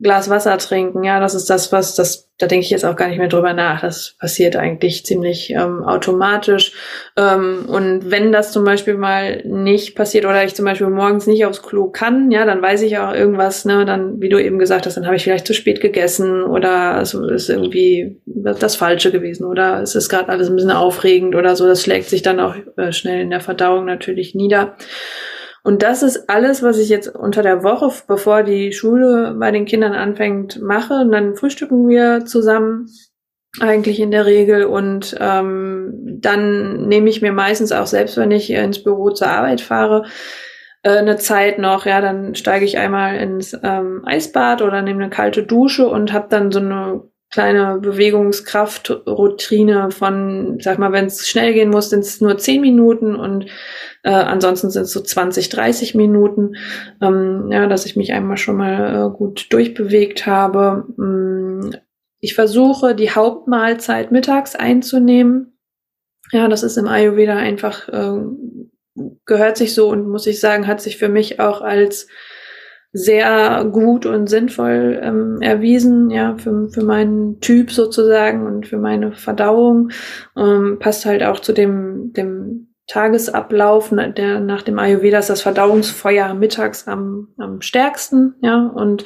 [0.02, 3.08] Glas Wasser trinken, ja, das ist das, was, das, da denke ich jetzt auch gar
[3.08, 3.80] nicht mehr drüber nach.
[3.82, 6.72] Das passiert eigentlich ziemlich ähm, automatisch.
[7.16, 11.46] Ähm, und wenn das zum Beispiel mal nicht passiert oder ich zum Beispiel morgens nicht
[11.46, 14.86] aufs Klo kann, ja, dann weiß ich auch irgendwas, ne, dann, wie du eben gesagt
[14.86, 19.44] hast, dann habe ich vielleicht zu spät gegessen oder es ist irgendwie das Falsche gewesen
[19.44, 21.66] oder es ist gerade alles ein bisschen aufregend oder so.
[21.66, 24.76] Das schlägt sich dann auch äh, schnell in der Verdauung natürlich nieder.
[25.64, 29.64] Und das ist alles, was ich jetzt unter der Woche, bevor die Schule bei den
[29.64, 30.94] Kindern anfängt, mache.
[30.94, 32.88] Und dann frühstücken wir zusammen
[33.60, 38.50] eigentlich in der Regel und ähm, dann nehme ich mir meistens auch selbst, wenn ich
[38.50, 40.06] ins Büro zur Arbeit fahre,
[40.82, 45.10] äh, eine Zeit noch, ja, dann steige ich einmal ins ähm, Eisbad oder nehme eine
[45.10, 51.54] kalte Dusche und habe dann so eine kleine Bewegungskraftroutine von, sag mal, wenn es schnell
[51.54, 53.46] gehen muss, sind es nur zehn Minuten und
[54.02, 56.56] äh, ansonsten sind es so 20, 30 Minuten,
[57.00, 60.84] ähm, ja, dass ich mich einmal schon mal äh, gut durchbewegt habe.
[60.96, 61.70] Mm,
[62.20, 65.58] ich versuche, die Hauptmahlzeit mittags einzunehmen.
[66.32, 68.20] Ja, das ist im Ayurveda einfach, äh,
[69.24, 72.08] gehört sich so und muss ich sagen, hat sich für mich auch als
[72.92, 79.12] sehr gut und sinnvoll ähm, erwiesen, ja, für, für meinen Typ sozusagen und für meine
[79.12, 79.90] Verdauung.
[80.36, 86.34] Ähm, passt halt auch zu dem, dem Tagesablauf, der nach dem Ayurveda ist das Verdauungsfeuer
[86.34, 89.04] mittags am, am stärksten, ja, und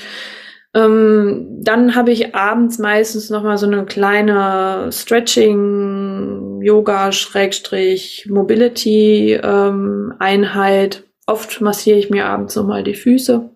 [0.74, 9.40] ähm, dann habe ich abends meistens noch mal so eine kleine Stretching, Yoga, Schrägstrich, Mobility
[9.42, 11.04] ähm, Einheit.
[11.26, 13.55] Oft massiere ich mir abends noch mal die Füße.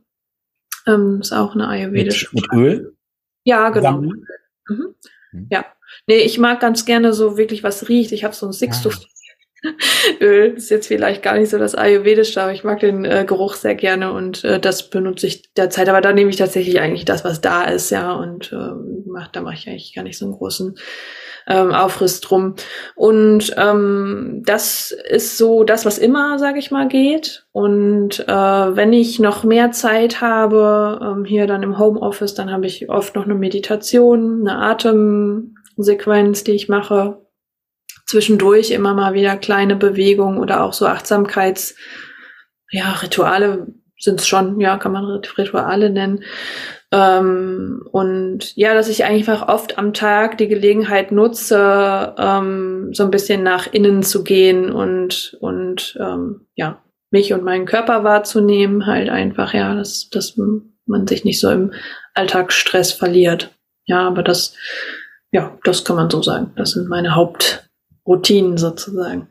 [0.87, 2.29] Ähm, ist auch eine ayurvedische.
[2.33, 2.97] Mit, mit Öl?
[3.45, 4.01] Ja, genau.
[4.01, 4.27] Mhm.
[4.69, 5.47] Mhm.
[5.51, 5.65] Ja.
[6.07, 8.13] Nee, ich mag ganz gerne so wirklich was riecht.
[8.13, 9.07] Ich habe so ein Sixtuft.
[10.21, 13.55] Öl ist jetzt vielleicht gar nicht so das Ayurvedische, aber ich mag den äh, Geruch
[13.55, 15.89] sehr gerne und äh, das benutze ich derzeit.
[15.89, 18.73] Aber da nehme ich tatsächlich eigentlich das, was da ist, ja, und äh,
[19.07, 20.77] mach, da mache ich eigentlich gar nicht so einen großen
[21.47, 22.55] ähm, Aufriss drum.
[22.95, 27.47] Und ähm, das ist so das, was immer, sage ich mal, geht.
[27.53, 28.33] Und äh,
[28.77, 33.15] wenn ich noch mehr Zeit habe, ähm, hier dann im Homeoffice, dann habe ich oft
[33.15, 37.27] noch eine Meditation, eine Atemsequenz, die ich mache.
[38.07, 41.77] Zwischendurch immer mal wieder kleine Bewegungen oder auch so Achtsamkeits,
[42.71, 43.67] ja, Rituale
[43.99, 46.25] sind es schon, ja, kann man Rituale nennen.
[46.93, 53.11] Ähm, und ja, dass ich einfach oft am Tag die Gelegenheit nutze, ähm, so ein
[53.11, 59.09] bisschen nach innen zu gehen und, und ähm, ja, mich und meinen Körper wahrzunehmen, halt
[59.09, 61.73] einfach, ja, dass, dass man sich nicht so im
[62.15, 63.55] Alltagsstress verliert.
[63.87, 64.55] Ja, aber das,
[65.33, 66.53] ja, das kann man so sagen.
[66.57, 69.29] Das sind meine Hauptroutinen sozusagen.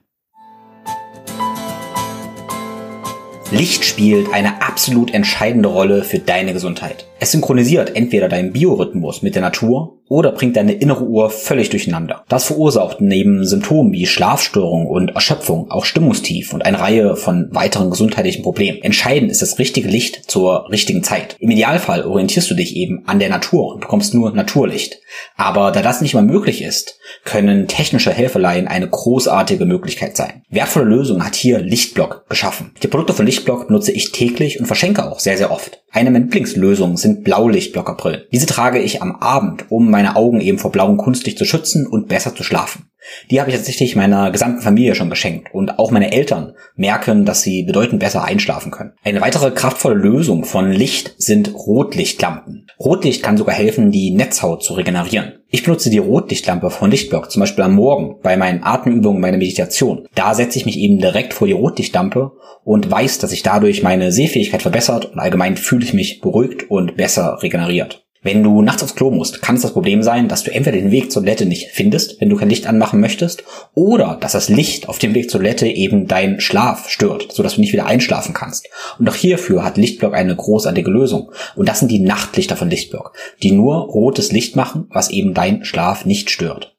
[3.51, 7.07] Licht spielt eine absolut entscheidende Rolle für deine Gesundheit.
[7.19, 12.23] Es synchronisiert entweder deinen Biorhythmus mit der Natur oder bringt deine innere Uhr völlig durcheinander.
[12.27, 17.91] Das verursacht neben Symptomen wie Schlafstörung und Erschöpfung auch Stimmungstief und eine Reihe von weiteren
[17.91, 18.81] gesundheitlichen Problemen.
[18.81, 21.37] Entscheidend ist das richtige Licht zur richtigen Zeit.
[21.39, 24.99] Im Idealfall orientierst du dich eben an der Natur und bekommst nur Naturlicht.
[25.37, 30.43] Aber da das nicht mal möglich ist, können technische Helferlein eine großartige Möglichkeit sein.
[30.49, 32.71] Wertvolle Lösung hat hier Lichtblock geschaffen.
[32.83, 35.81] Die Produkte von Lichtblock nutze ich täglich und verschenke auch sehr, sehr oft.
[35.91, 38.23] Eine meiner Lieblingslösungen sind Blaulichtblockerbrillen.
[38.31, 42.07] Diese trage ich am Abend, um meine Augen eben vor blauem Kunstlicht zu schützen und
[42.07, 42.89] besser zu schlafen.
[43.29, 47.41] Die habe ich tatsächlich meiner gesamten Familie schon geschenkt und auch meine Eltern merken, dass
[47.41, 48.93] sie bedeutend besser einschlafen können.
[49.03, 52.67] Eine weitere kraftvolle Lösung von Licht sind Rotlichtlampen.
[52.79, 55.39] Rotlicht kann sogar helfen, die Netzhaut zu regenerieren.
[55.49, 60.07] Ich benutze die Rotlichtlampe von Lichtblock zum Beispiel am Morgen bei meinen Atemübungen, meiner Meditation.
[60.15, 62.31] Da setze ich mich eben direkt vor die Rotlichtlampe
[62.63, 66.95] und weiß, dass sich dadurch meine Sehfähigkeit verbessert und allgemein fühle ich mich beruhigt und
[66.95, 68.05] besser regeneriert.
[68.21, 70.91] Wenn du nachts aufs Klo musst, kann es das Problem sein, dass du entweder den
[70.91, 74.89] Weg zur Toilette nicht findest, wenn du kein Licht anmachen möchtest, oder dass das Licht
[74.89, 78.67] auf dem Weg zur Toilette eben deinen Schlaf stört, sodass du nicht wieder einschlafen kannst.
[78.99, 81.31] Und auch hierfür hat Lichtblock eine großartige Lösung.
[81.55, 85.63] Und das sind die Nachtlichter von Lichtblock, die nur rotes Licht machen, was eben deinen
[85.63, 86.75] Schlaf nicht stört.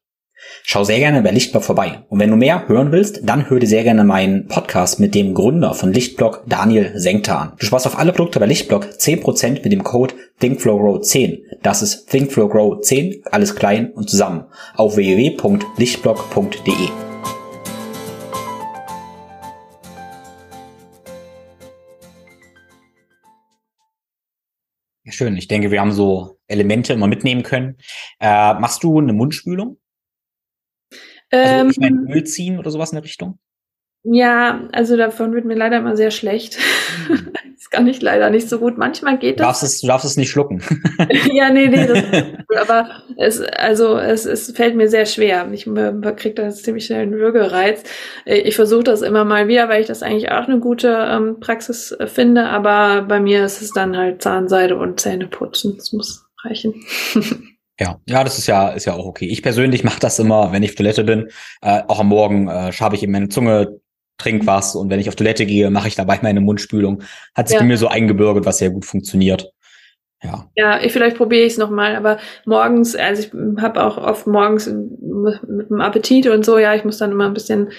[0.64, 2.04] Schau sehr gerne bei Lichtblock vorbei.
[2.08, 5.34] Und wenn du mehr hören willst, dann hör dir sehr gerne meinen Podcast mit dem
[5.34, 7.52] Gründer von Lichtblock, Daniel Senkter an.
[7.58, 11.40] Du sparst auf alle Produkte bei Lichtblock 10% mit dem Code ThinkFlowGrow10.
[11.62, 14.44] Das ist ThinkFlowGrow10, alles klein und zusammen,
[14.76, 16.88] auf www.lichtblock.de.
[25.12, 25.36] Schön.
[25.36, 27.76] Ich denke, wir haben so Elemente immer mitnehmen können.
[28.20, 29.76] Äh, machst du eine Mundspülung?
[31.30, 33.38] Also ich meine, ähm, Öl ziehen oder sowas in der Richtung?
[34.02, 36.56] Ja, also davon wird mir leider immer sehr schlecht.
[37.06, 37.32] Hm.
[37.54, 38.78] das kann ich leider nicht so gut.
[38.78, 40.62] Manchmal geht du darfst Es, du darfst es nicht schlucken.
[41.32, 41.86] ja, nee, nee.
[41.86, 42.02] Das,
[42.62, 45.46] aber es, also es, es fällt mir sehr schwer.
[45.52, 47.82] Ich kriege da ziemlich schnell einen Würgereiz.
[48.24, 51.92] Ich versuche das immer mal wieder, weil ich das eigentlich auch eine gute ähm, Praxis
[51.92, 52.46] äh, finde.
[52.46, 55.74] Aber bei mir ist es dann halt Zahnseide und Zähne putzen.
[55.76, 56.74] Das muss reichen.
[57.80, 59.26] Ja, ja, das ist ja, ist ja auch okay.
[59.26, 61.30] Ich persönlich mache das immer, wenn ich auf Toilette bin.
[61.62, 63.80] Äh, auch am Morgen äh, schabe ich eben meine Zunge,
[64.18, 67.02] trink was und wenn ich auf Toilette gehe, mache ich dabei meine Mundspülung.
[67.34, 67.62] Hat sich ja.
[67.62, 69.50] bei mir so eingebürgert, was sehr gut funktioniert.
[70.22, 70.50] Ja.
[70.54, 74.66] Ja, ich, vielleicht probiere ich es nochmal, aber morgens, also ich habe auch oft morgens
[74.66, 77.70] mit, mit dem Appetit und so, ja, ich muss dann immer ein bisschen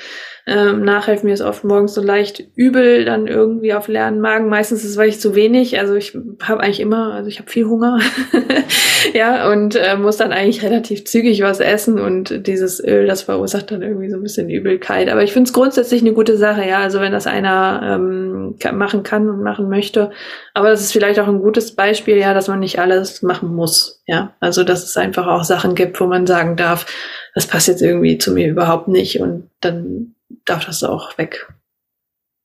[0.48, 1.28] ähm, nachhelfen.
[1.28, 4.50] Mir ist oft morgens so leicht übel, dann irgendwie auf leeren Magen.
[4.50, 7.50] Meistens ist es, weil ich zu wenig, also ich habe eigentlich immer, also ich habe
[7.50, 8.00] viel Hunger,
[9.14, 13.72] ja, und äh, muss dann eigentlich relativ zügig was essen und dieses Öl, das verursacht
[13.72, 15.10] dann irgendwie so ein bisschen Übelkeit.
[15.10, 19.04] Aber ich finde es grundsätzlich eine gute Sache, ja, also wenn das einer ähm, machen
[19.04, 20.12] kann und machen möchte.
[20.54, 24.02] Aber das ist vielleicht auch ein gutes Beispiel, ja, dass man nicht alles machen muss,
[24.08, 24.36] ja.
[24.40, 26.86] Also dass es einfach auch Sachen gibt, wo man sagen darf,
[27.34, 31.54] das passt jetzt irgendwie zu mir überhaupt nicht und dann darf das auch weg.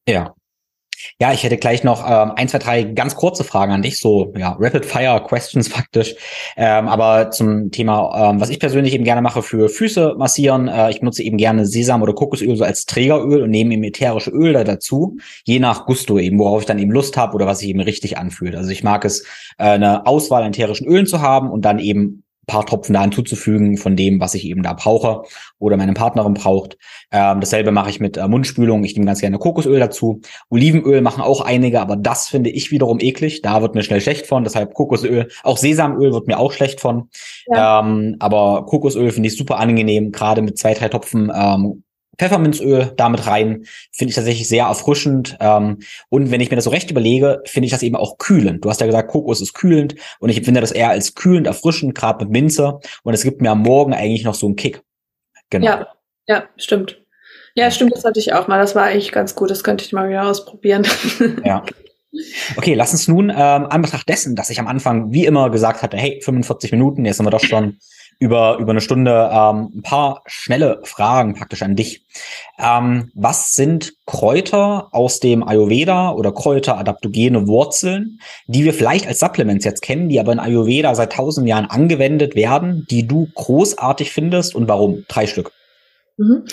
[0.08, 0.34] Ja.
[1.20, 4.32] Ja, ich hätte gleich noch ähm, ein, zwei, drei ganz kurze Fragen an dich, so
[4.36, 6.14] ja, Rapid-Fire-Questions faktisch.
[6.56, 10.90] Ähm, aber zum Thema, ähm, was ich persönlich eben gerne mache für Füße massieren, äh,
[10.90, 14.52] ich benutze eben gerne Sesam oder Kokosöl so als Trägeröl und nehme eben ätherische Öl
[14.52, 17.68] da dazu, je nach Gusto eben, worauf ich dann eben Lust habe oder was sich
[17.68, 18.56] eben richtig anfühlt.
[18.56, 19.22] Also ich mag es,
[19.58, 23.76] äh, eine Auswahl an ätherischen Ölen zu haben und dann eben paar Tropfen da hinzuzufügen
[23.76, 25.22] von dem, was ich eben da brauche
[25.58, 26.78] oder meine Partnerin braucht.
[27.10, 28.84] Ähm, dasselbe mache ich mit äh, Mundspülung.
[28.84, 30.20] Ich nehme ganz gerne Kokosöl dazu.
[30.48, 33.42] Olivenöl machen auch einige, aber das finde ich wiederum eklig.
[33.42, 34.44] Da wird mir schnell schlecht von.
[34.44, 35.28] Deshalb Kokosöl.
[35.42, 37.08] Auch Sesamöl wird mir auch schlecht von.
[37.46, 37.80] Ja.
[37.80, 41.82] Ähm, aber Kokosöl finde ich super angenehm, gerade mit zwei, drei Tropfen ähm,
[42.18, 43.66] Pfefferminzöl damit rein.
[43.92, 45.36] Finde ich tatsächlich sehr erfrischend.
[45.40, 48.64] Ähm, und wenn ich mir das so recht überlege, finde ich das eben auch kühlend.
[48.64, 51.94] Du hast ja gesagt, Kokos ist kühlend und ich empfinde das eher als kühlend, erfrischend,
[51.94, 52.80] gerade mit Minze.
[53.02, 54.82] Und es gibt mir am Morgen eigentlich noch so einen Kick.
[55.50, 55.66] Genau.
[55.66, 55.88] Ja,
[56.26, 57.00] ja, stimmt.
[57.54, 58.58] Ja, stimmt, das hatte ich auch mal.
[58.58, 59.50] Das war eigentlich ganz gut.
[59.50, 60.86] Das könnte ich mal wieder ausprobieren.
[61.44, 61.64] Ja.
[62.56, 65.82] Okay, lass uns nun ähm, an Betracht dessen, dass ich am Anfang wie immer gesagt
[65.82, 67.78] hatte, hey, 45 Minuten, jetzt sind wir doch schon
[68.18, 72.04] über, über eine Stunde ähm, ein paar schnelle Fragen praktisch an dich.
[72.58, 79.20] Ähm, was sind Kräuter aus dem Ayurveda oder Kräuter adaptogene Wurzeln, die wir vielleicht als
[79.20, 84.12] Supplements jetzt kennen, die aber in Ayurveda seit tausend Jahren angewendet werden, die du großartig
[84.12, 85.04] findest und warum?
[85.08, 85.52] Drei Stück.
[86.18, 86.44] Mhm.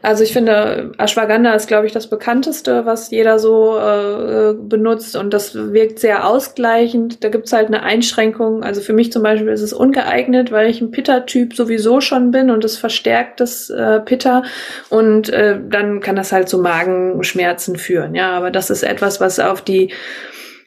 [0.00, 5.34] Also ich finde, Ashwagandha ist, glaube ich, das bekannteste, was jeder so äh, benutzt und
[5.34, 7.22] das wirkt sehr ausgleichend.
[7.22, 8.64] Da gibt's halt eine Einschränkung.
[8.64, 12.50] Also für mich zum Beispiel ist es ungeeignet, weil ich ein Pitta-Typ sowieso schon bin
[12.50, 14.44] und es verstärkt das äh, Pitta
[14.88, 18.14] und äh, dann kann das halt zu Magenschmerzen führen.
[18.14, 19.92] Ja, aber das ist etwas, was auf die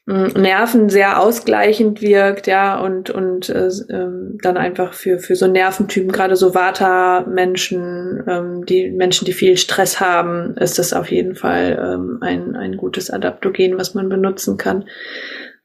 [0.08, 6.12] Nerven sehr ausgleichend wirkt, ja, und, und äh, ähm, dann einfach für, für so Nerventypen,
[6.12, 11.80] gerade so Vata-Menschen, ähm, die Menschen, die viel Stress haben, ist das auf jeden Fall
[11.82, 14.86] ähm, ein, ein gutes Adaptogen, was man benutzen kann.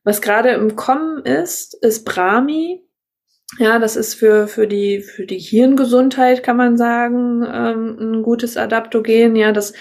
[0.05, 2.83] Was gerade im Kommen ist, ist Brahmi.
[3.59, 8.57] Ja, das ist für, für die, für die Hirngesundheit, kann man sagen, ähm, ein gutes
[8.57, 9.37] Adaptogen.
[9.37, 9.75] Ja, das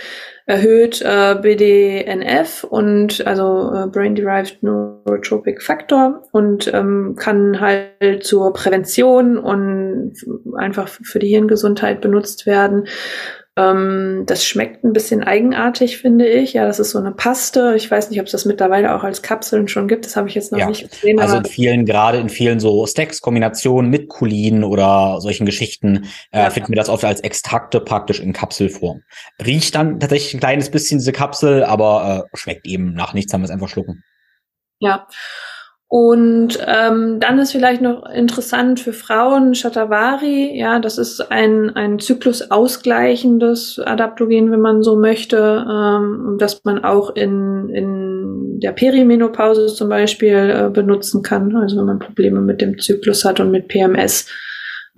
[0.50, 8.52] erhöht äh, BDNF und also äh, Brain Derived Neurotropic Factor und ähm, kann halt zur
[8.52, 10.14] Prävention und
[10.58, 12.88] einfach für die Hirngesundheit benutzt werden.
[13.60, 16.54] Ähm, das schmeckt ein bisschen eigenartig, finde ich.
[16.54, 17.74] Ja, das ist so eine Paste.
[17.76, 20.06] Ich weiß nicht, ob es das mittlerweile auch als Kapseln schon gibt.
[20.06, 20.68] Das habe ich jetzt noch ja.
[20.68, 21.20] nicht gesehen.
[21.20, 26.50] Also in vielen, gerade in vielen so Stacks-Kombinationen mit Kulin oder solchen Geschichten, äh, ja.
[26.52, 29.02] finden wir das oft als Extrakte praktisch in Kapselform.
[29.46, 33.42] Riecht dann tatsächlich ein kleines bisschen diese Kapsel, aber äh, schmeckt eben nach nichts, haben
[33.42, 34.04] wir es einfach schlucken.
[34.80, 35.06] Ja.
[35.92, 41.98] Und ähm, dann ist vielleicht noch interessant für Frauen Shatavari, ja, das ist ein, ein
[41.98, 49.66] Zyklus ausgleichendes Adaptogen, wenn man so möchte, ähm, dass man auch in, in der Perimenopause
[49.66, 51.56] zum Beispiel äh, benutzen kann.
[51.56, 54.28] Also wenn man Probleme mit dem Zyklus hat und mit PMS,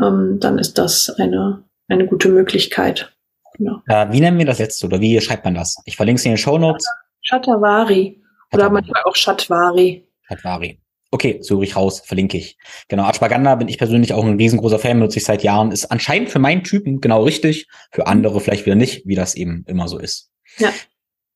[0.03, 3.13] ähm, dann ist das eine, eine gute Möglichkeit.
[3.59, 3.81] Ja.
[3.87, 5.77] Äh, wie nennen wir das jetzt oder wie schreibt man das?
[5.85, 6.85] Ich verlinke es in den Show Notes.
[7.21, 8.21] Shatavari.
[8.51, 10.05] Oder manchmal auch Shatvari.
[10.23, 10.80] Shatvari.
[11.13, 12.57] Okay, suche ich raus, verlinke ich.
[12.87, 15.71] Genau, Ashwagandha bin ich persönlich auch ein riesengroßer Fan, benutze ich seit Jahren.
[15.71, 19.65] Ist anscheinend für meinen Typen genau richtig, für andere vielleicht wieder nicht, wie das eben
[19.67, 20.31] immer so ist.
[20.57, 20.71] Ja.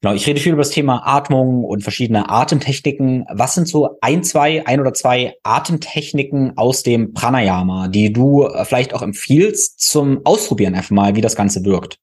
[0.02, 3.26] Genau, ich rede viel über das Thema Atmung und verschiedene Atemtechniken.
[3.30, 8.64] Was sind so ein, zwei, ein oder zwei Atemtechniken aus dem Pranayama, die du äh,
[8.64, 11.98] vielleicht auch empfiehlst zum Ausprobieren einfach mal, wie das Ganze wirkt?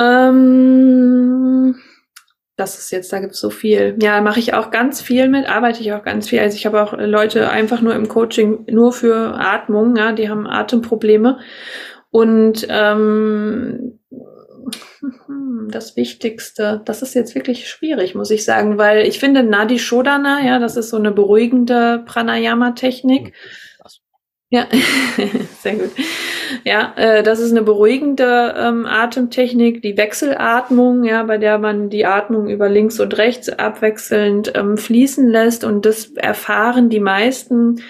[0.00, 1.74] Ähm
[2.56, 3.96] das ist jetzt, da gibt es so viel.
[4.00, 6.40] Ja, mache ich auch ganz viel mit, arbeite ich auch ganz viel.
[6.40, 10.46] Also ich habe auch Leute einfach nur im Coaching nur für Atmung, ja, die haben
[10.46, 11.38] Atemprobleme.
[12.10, 13.98] Und ähm,
[15.70, 20.44] das Wichtigste, das ist jetzt wirklich schwierig, muss ich sagen, weil ich finde Nadi Shodana,
[20.44, 23.28] ja, das ist so eine beruhigende Pranayama-Technik.
[23.28, 23.32] Mhm
[24.52, 24.66] ja,
[25.62, 25.92] sehr gut.
[26.62, 32.04] Ja, äh, das ist eine beruhigende ähm, Atemtechnik, die Wechselatmung, ja, bei der man die
[32.04, 37.80] Atmung über links und rechts abwechselnd ähm, fließen lässt und das erfahren die meisten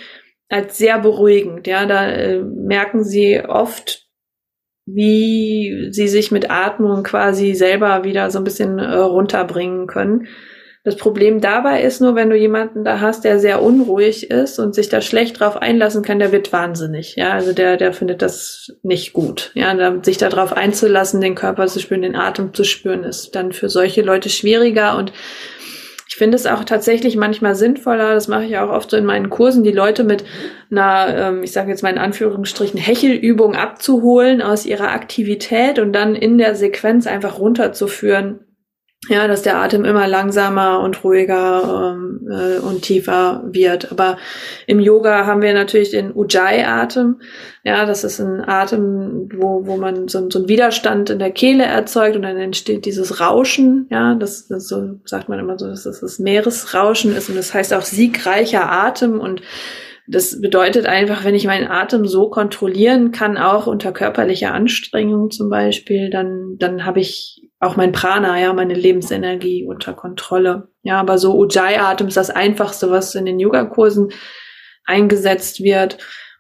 [0.49, 1.67] als sehr beruhigend.
[1.67, 4.07] Ja, da äh, merken sie oft,
[4.87, 10.29] wie sie sich mit Atmung quasi selber wieder so ein bisschen äh, runterbringen können.
[10.85, 14.75] Das Problem dabei ist nur, wenn du jemanden da hast, der sehr unruhig ist und
[14.75, 17.15] sich da schlecht drauf einlassen kann, der wird wahnsinnig.
[17.15, 19.53] Ja, also der, der findet das nicht gut.
[19.55, 23.53] Ja, da, sich darauf einzulassen, den Körper zu spüren, den Atem zu spüren, ist dann
[23.53, 25.13] für solche Leute schwieriger und
[26.09, 29.31] ich finde es auch tatsächlich manchmal sinnvoller, das mache ich auch oft so in meinen
[29.31, 30.25] Kursen, die Leute mit
[30.71, 36.15] einer, ähm, ich sage jetzt mal in Anführungsstrichen, Hechelübung abzuholen aus ihrer Aktivität und dann
[36.15, 38.41] in der Sequenz einfach runterzuführen
[39.09, 43.91] ja, dass der Atem immer langsamer und ruhiger ähm, äh, und tiefer wird.
[43.91, 44.17] Aber
[44.69, 47.21] im Yoga haben wir natürlich den Ujjayi-Atem.
[47.65, 51.65] Ja, das ist ein Atem, wo, wo man so, so einen Widerstand in der Kehle
[51.65, 53.89] erzeugt und dann entsteht dieses Rauschen.
[53.91, 57.53] Ja, das, das so sagt man immer so, dass das das Meeresrauschen ist und das
[57.53, 59.43] heißt auch siegreicher Atem und
[60.07, 65.49] das bedeutet einfach, wenn ich meinen Atem so kontrollieren kann, auch unter körperlicher Anstrengung zum
[65.49, 70.69] Beispiel, dann, dann habe ich auch mein Prana, ja, meine Lebensenergie unter Kontrolle.
[70.83, 74.11] Ja, aber so Ujjayi-Atem ist das Einfachste, was in den Yogakursen
[74.85, 75.99] eingesetzt wird.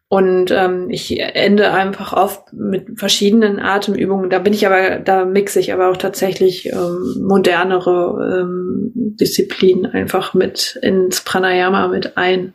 [0.08, 4.30] Und ähm, ich ende einfach oft mit verschiedenen Atemübungen.
[4.30, 10.34] Da bin ich aber, da mixe ich aber auch tatsächlich ähm, modernere ähm, Disziplinen einfach
[10.34, 12.52] mit ins Pranayama mit ein.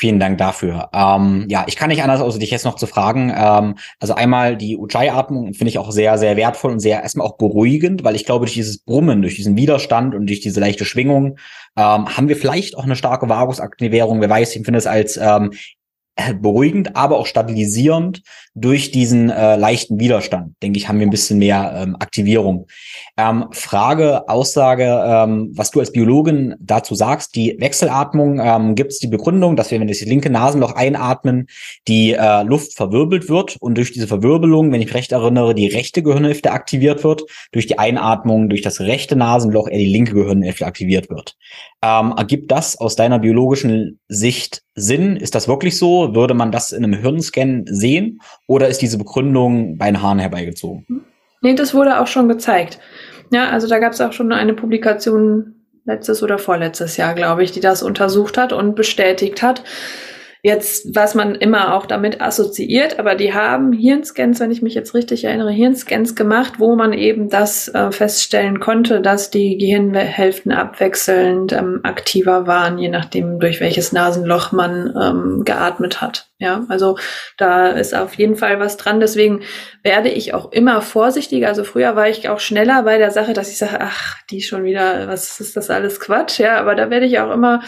[0.00, 0.88] Vielen Dank dafür.
[0.94, 3.30] Ähm, ja, ich kann nicht anders, außer dich jetzt noch zu fragen.
[3.36, 7.36] Ähm, also einmal die Ujjayi-Atmung finde ich auch sehr, sehr wertvoll und sehr erstmal auch
[7.36, 11.36] beruhigend, weil ich glaube, durch dieses Brummen, durch diesen Widerstand und durch diese leichte Schwingung
[11.76, 14.22] ähm, haben wir vielleicht auch eine starke Vagusaktivierung.
[14.22, 15.52] Wer weiß, ich finde es als ähm,
[16.16, 18.22] äh, beruhigend, aber auch stabilisierend
[18.60, 20.54] durch diesen äh, leichten Widerstand.
[20.62, 22.66] Denke ich, haben wir ein bisschen mehr ähm, Aktivierung.
[23.16, 28.98] Ähm, Frage, Aussage, ähm, was du als Biologin dazu sagst, die Wechselatmung, ähm, gibt es
[28.98, 31.46] die Begründung, dass wir, wenn wir das linke Nasenloch einatmen,
[31.88, 36.02] die äh, Luft verwirbelt wird und durch diese Verwirbelung, wenn ich recht erinnere, die rechte
[36.02, 41.08] Gehirnhälfte aktiviert wird, durch die Einatmung, durch das rechte Nasenloch eher die linke Gehirnhälfte aktiviert
[41.08, 41.36] wird.
[41.82, 45.16] Ähm, ergibt das aus deiner biologischen Sicht Sinn?
[45.16, 46.14] Ist das wirklich so?
[46.14, 48.20] Würde man das in einem Hirnscan sehen?
[48.50, 51.04] Oder ist diese Begründung bei den Haaren herbeigezogen?
[51.40, 52.80] Nee, das wurde auch schon gezeigt.
[53.30, 57.52] Ja, also da gab es auch schon eine Publikation letztes oder vorletztes Jahr, glaube ich,
[57.52, 59.62] die das untersucht hat und bestätigt hat,
[60.42, 64.94] Jetzt, was man immer auch damit assoziiert, aber die haben Hirnscans, wenn ich mich jetzt
[64.94, 71.52] richtig erinnere, Hirnscans gemacht, wo man eben das äh, feststellen konnte, dass die Gehirnhälften abwechselnd
[71.52, 76.30] ähm, aktiver waren, je nachdem, durch welches Nasenloch man ähm, geatmet hat.
[76.38, 76.96] Ja, also
[77.36, 78.98] da ist auf jeden Fall was dran.
[78.98, 79.42] Deswegen
[79.82, 81.48] werde ich auch immer vorsichtiger.
[81.48, 84.64] Also früher war ich auch schneller bei der Sache, dass ich sage, ach, die schon
[84.64, 86.38] wieder, was ist das alles Quatsch?
[86.38, 87.60] Ja, aber da werde ich auch immer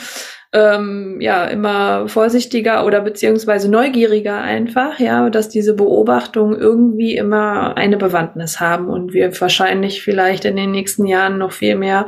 [0.52, 7.96] ähm, ja immer vorsichtiger oder beziehungsweise neugieriger einfach, ja, dass diese Beobachtungen irgendwie immer eine
[7.96, 12.06] Bewandtnis haben und wir wahrscheinlich vielleicht in den nächsten Jahren noch viel mehr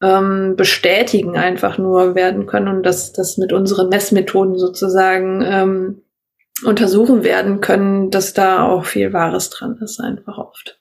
[0.00, 6.02] ähm, bestätigen einfach nur werden können und dass das mit unseren Messmethoden sozusagen ähm,
[6.64, 10.80] untersuchen werden können, dass da auch viel Wahres dran ist, einfach oft.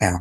[0.00, 0.20] Ja,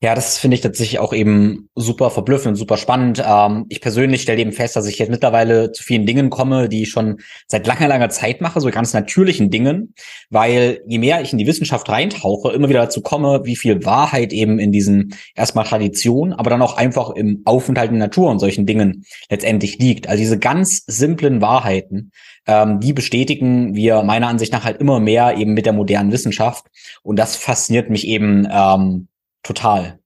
[0.00, 3.22] ja, das finde ich tatsächlich auch eben super verblüffend, super spannend.
[3.24, 6.82] Ähm, ich persönlich stelle eben fest, dass ich jetzt mittlerweile zu vielen Dingen komme, die
[6.82, 9.94] ich schon seit langer, langer Zeit mache, so ganz natürlichen Dingen,
[10.30, 14.32] weil je mehr ich in die Wissenschaft reintauche, immer wieder dazu komme, wie viel Wahrheit
[14.32, 18.66] eben in diesen erstmal Tradition, aber dann auch einfach im Aufenthalt in Natur und solchen
[18.66, 20.08] Dingen letztendlich liegt.
[20.08, 22.12] Also diese ganz simplen Wahrheiten,
[22.46, 26.66] ähm, die bestätigen wir meiner Ansicht nach halt immer mehr eben mit der modernen Wissenschaft.
[27.02, 29.08] Und das fasziniert mich eben ähm,
[29.42, 29.98] total.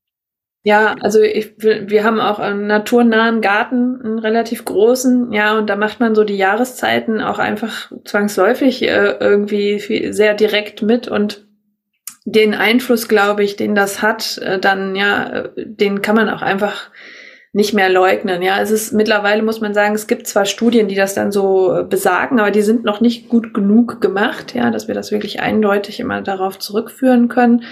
[0.62, 5.76] Ja, also ich, wir haben auch einen naturnahen Garten, einen relativ großen, ja, und da
[5.76, 11.46] macht man so die Jahreszeiten auch einfach zwangsläufig äh, irgendwie sehr direkt mit und
[12.24, 16.90] den Einfluss, glaube ich, den das hat, äh, dann ja, den kann man auch einfach
[17.52, 18.42] nicht mehr leugnen.
[18.42, 21.74] Ja, es ist mittlerweile muss man sagen, es gibt zwar Studien, die das dann so
[21.74, 25.38] äh, besagen, aber die sind noch nicht gut genug gemacht, ja, dass wir das wirklich
[25.38, 27.62] eindeutig immer darauf zurückführen können.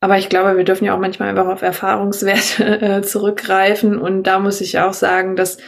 [0.00, 3.98] Aber ich glaube, wir dürfen ja auch manchmal einfach auf Erfahrungswerte äh, zurückgreifen.
[3.98, 5.58] Und da muss ich auch sagen, dass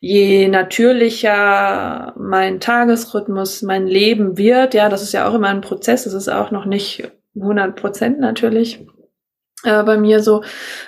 [0.00, 6.04] je natürlicher mein Tagesrhythmus, mein Leben wird, ja, das ist ja auch immer ein Prozess,
[6.04, 8.86] das ist auch noch nicht 100 Prozent natürlich
[9.64, 10.44] äh, bei mir so.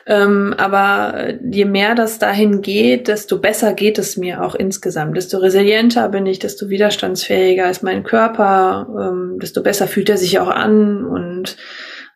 [0.07, 5.16] Ähm, aber je mehr das dahin geht, desto besser geht es mir auch insgesamt.
[5.16, 10.38] Desto resilienter bin ich, desto widerstandsfähiger ist mein Körper, ähm, desto besser fühlt er sich
[10.38, 11.57] auch an und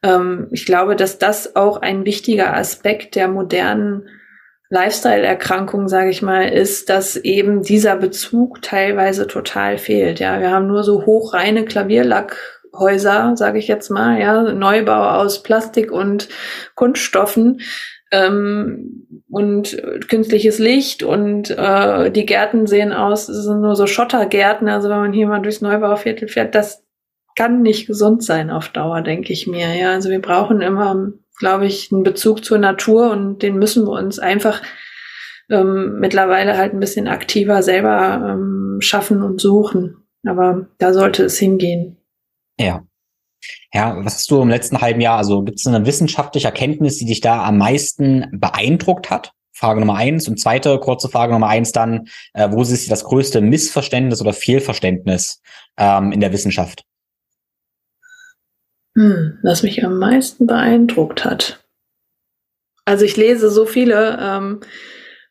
[0.03, 4.09] ähm, ich glaube, dass das auch ein wichtiger Aspekt der modernen
[4.71, 10.21] Lifestyle-Erkrankung, sage ich mal, ist, dass eben dieser Bezug teilweise total fehlt.
[10.21, 15.91] Ja, wir haben nur so hochreine Klavierlackhäuser, sage ich jetzt mal, ja, Neubau aus Plastik
[15.91, 16.29] und
[16.77, 17.61] Kunststoffen
[18.13, 19.77] ähm, und
[20.09, 24.69] künstliches Licht und äh, die Gärten sehen aus, es sind nur so Schottergärten.
[24.69, 26.85] Also wenn man hier mal durchs Neubauviertel fährt, das
[27.41, 29.75] kann nicht gesund sein auf Dauer, denke ich mir.
[29.75, 33.93] Ja, also wir brauchen immer, glaube ich, einen Bezug zur Natur und den müssen wir
[33.93, 34.61] uns einfach
[35.49, 40.07] ähm, mittlerweile halt ein bisschen aktiver selber ähm, schaffen und suchen.
[40.27, 41.97] Aber da sollte es hingehen.
[42.59, 42.85] Ja.
[43.73, 47.07] Ja, was hast du im letzten halben Jahr, also gibt es eine wissenschaftliche Erkenntnis, die
[47.07, 49.33] dich da am meisten beeindruckt hat?
[49.55, 50.29] Frage Nummer eins.
[50.29, 55.41] Und zweite kurze Frage Nummer eins dann, äh, wo ist das größte Missverständnis oder Fehlverständnis
[55.79, 56.85] ähm, in der Wissenschaft?
[58.97, 61.65] Hm, was mich am meisten beeindruckt hat.
[62.85, 64.61] Also ich lese so viele ähm,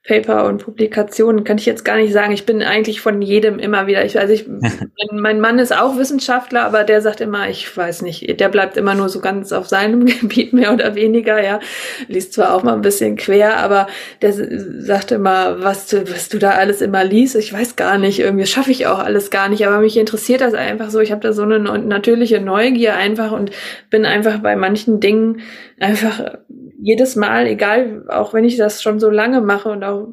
[0.07, 2.31] Paper und Publikationen kann ich jetzt gar nicht sagen.
[2.31, 4.05] Ich bin eigentlich von jedem immer wieder.
[4.05, 4.45] Ich, also ich,
[5.11, 8.95] mein Mann ist auch Wissenschaftler, aber der sagt immer, ich weiß nicht, der bleibt immer
[8.95, 11.43] nur so ganz auf seinem Gebiet mehr oder weniger.
[11.43, 11.59] Ja,
[12.07, 13.87] liest zwar auch mal ein bisschen quer, aber
[14.21, 17.35] der sagt immer, was du, was du da alles immer liest.
[17.35, 19.67] Ich weiß gar nicht, irgendwie schaffe ich auch alles gar nicht.
[19.67, 21.01] Aber mich interessiert das einfach so.
[21.01, 23.51] Ich habe da so eine natürliche Neugier einfach und
[23.89, 25.41] bin einfach bei manchen Dingen
[25.77, 26.37] einfach
[26.81, 30.07] jedes Mal, egal, auch wenn ich das schon so lange mache und auch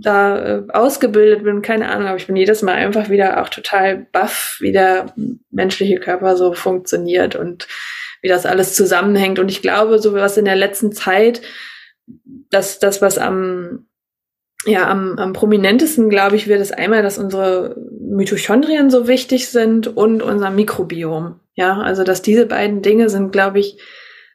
[0.00, 4.06] da äh, ausgebildet bin, keine Ahnung, aber ich bin jedes Mal einfach wieder auch total
[4.12, 5.14] baff, wie der
[5.50, 7.68] menschliche Körper so funktioniert und
[8.22, 9.38] wie das alles zusammenhängt.
[9.38, 11.42] Und ich glaube, so was in der letzten Zeit,
[12.50, 13.86] dass das, was am
[14.64, 19.96] ja, am, am prominentesten, glaube ich, wird es einmal, dass unsere Mitochondrien so wichtig sind
[19.96, 21.38] und unser Mikrobiom.
[21.54, 23.78] Ja, also dass diese beiden Dinge sind, glaube ich,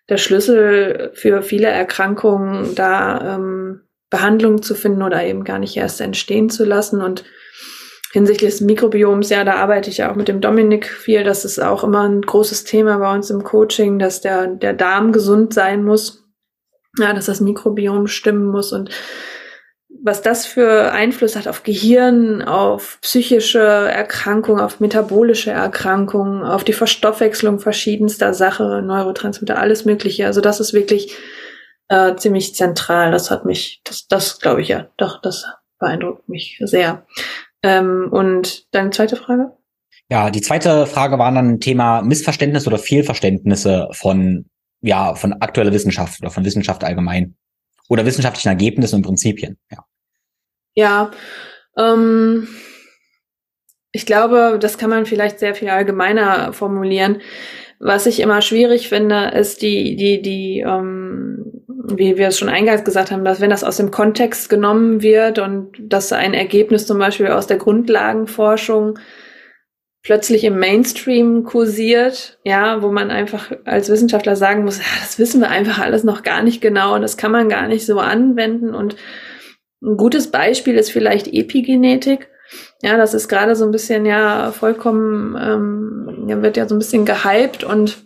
[0.09, 6.01] der Schlüssel für viele Erkrankungen, da ähm, Behandlung zu finden oder eben gar nicht erst
[6.01, 7.01] entstehen zu lassen.
[7.01, 7.23] Und
[8.11, 11.23] hinsichtlich des Mikrobioms, ja, da arbeite ich ja auch mit dem Dominik viel.
[11.23, 15.11] Das ist auch immer ein großes Thema bei uns im Coaching, dass der, der Darm
[15.13, 16.23] gesund sein muss.
[16.97, 18.89] Ja, dass das Mikrobiom stimmen muss und
[20.03, 26.73] was das für Einfluss hat auf Gehirn, auf psychische Erkrankungen, auf metabolische Erkrankungen, auf die
[26.73, 30.25] Verstoffwechslung verschiedenster Sachen, Neurotransmitter, alles Mögliche.
[30.25, 31.15] Also das ist wirklich
[31.89, 33.11] äh, ziemlich zentral.
[33.11, 35.45] Das hat mich, das, das glaube ich ja, doch, das
[35.79, 37.05] beeindruckt mich sehr.
[37.63, 39.51] Ähm, und deine zweite Frage?
[40.09, 44.45] Ja, die zweite Frage war dann Thema Missverständnis oder Fehlverständnisse von,
[44.81, 47.35] ja, von aktueller Wissenschaft oder von Wissenschaft allgemein
[47.87, 49.57] oder wissenschaftlichen Ergebnissen und Prinzipien.
[49.69, 49.85] Ja,
[50.75, 51.11] ja
[51.77, 52.47] ähm,
[53.91, 57.21] ich glaube, das kann man vielleicht sehr viel allgemeiner formulieren.
[57.79, 62.85] Was ich immer schwierig finde, ist die, die, die, ähm, wie wir es schon eingangs
[62.85, 66.99] gesagt haben, dass wenn das aus dem Kontext genommen wird und dass ein Ergebnis zum
[66.99, 68.99] Beispiel aus der Grundlagenforschung
[70.03, 75.41] plötzlich im Mainstream kursiert, ja, wo man einfach als Wissenschaftler sagen muss, ja, das wissen
[75.41, 78.73] wir einfach alles noch gar nicht genau und das kann man gar nicht so anwenden.
[78.73, 78.95] Und
[79.81, 82.29] ein gutes Beispiel ist vielleicht Epigenetik.
[82.83, 86.79] Ja, das ist gerade so ein bisschen ja vollkommen, ähm, ja, wird ja so ein
[86.79, 88.03] bisschen gehypt und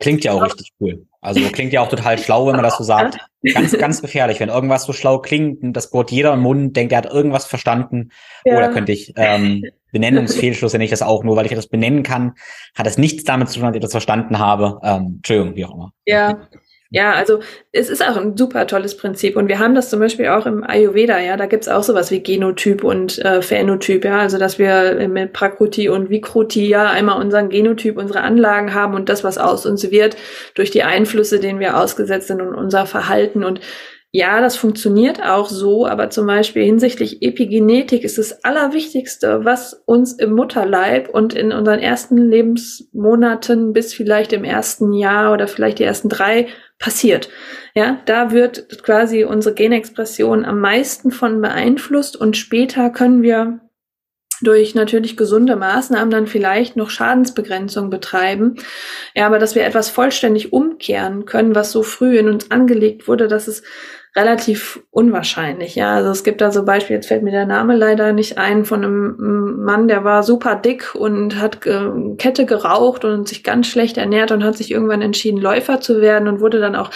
[0.00, 1.06] klingt ja auch richtig cool.
[1.20, 3.18] Also klingt ja auch total schlau, wenn man das so sagt.
[3.42, 6.92] Ganz, ganz gefährlich, wenn irgendwas so schlau klingt und das bohrt jeder im Mund, denkt,
[6.92, 8.10] er hat irgendwas verstanden.
[8.44, 8.58] Ja.
[8.58, 12.34] Oder könnte ich ähm, Benennungsfehlschluss, wenn ich das auch nur, weil ich das benennen kann,
[12.76, 14.78] hat das nichts damit zu tun, dass ich das verstanden habe.
[14.84, 15.92] Ähm, Entschuldigung, wie auch immer.
[16.04, 16.48] Ja,
[16.96, 17.40] ja, also
[17.72, 19.36] es ist auch ein super tolles Prinzip.
[19.36, 22.22] Und wir haben das zum Beispiel auch im Ayurveda, ja, da gibt's auch sowas wie
[22.22, 27.50] Genotyp und äh, Phänotyp, ja, also dass wir mit Prakruti und Vikruti ja einmal unseren
[27.50, 30.16] Genotyp, unsere Anlagen haben und das, was aus uns wird,
[30.54, 33.44] durch die Einflüsse, denen wir ausgesetzt sind und unser Verhalten.
[33.44, 33.60] Und
[34.16, 40.14] ja, das funktioniert auch so, aber zum Beispiel hinsichtlich Epigenetik ist das Allerwichtigste, was uns
[40.14, 45.84] im Mutterleib und in unseren ersten Lebensmonaten bis vielleicht im ersten Jahr oder vielleicht die
[45.84, 46.48] ersten drei
[46.78, 47.28] passiert.
[47.74, 53.60] Ja, da wird quasi unsere Genexpression am meisten von beeinflusst und später können wir
[54.40, 58.56] durch natürlich gesunde Maßnahmen dann vielleicht noch Schadensbegrenzung betreiben.
[59.14, 63.28] Ja, aber dass wir etwas vollständig umkehren können, was so früh in uns angelegt wurde,
[63.28, 63.64] das ist
[64.16, 65.74] relativ unwahrscheinlich.
[65.74, 68.64] Ja, also es gibt da so Beispiele, jetzt fällt mir der Name leider nicht ein,
[68.64, 73.66] von einem Mann, der war super dick und hat äh, Kette geraucht und sich ganz
[73.66, 76.90] schlecht ernährt und hat sich irgendwann entschieden, Läufer zu werden und wurde dann auch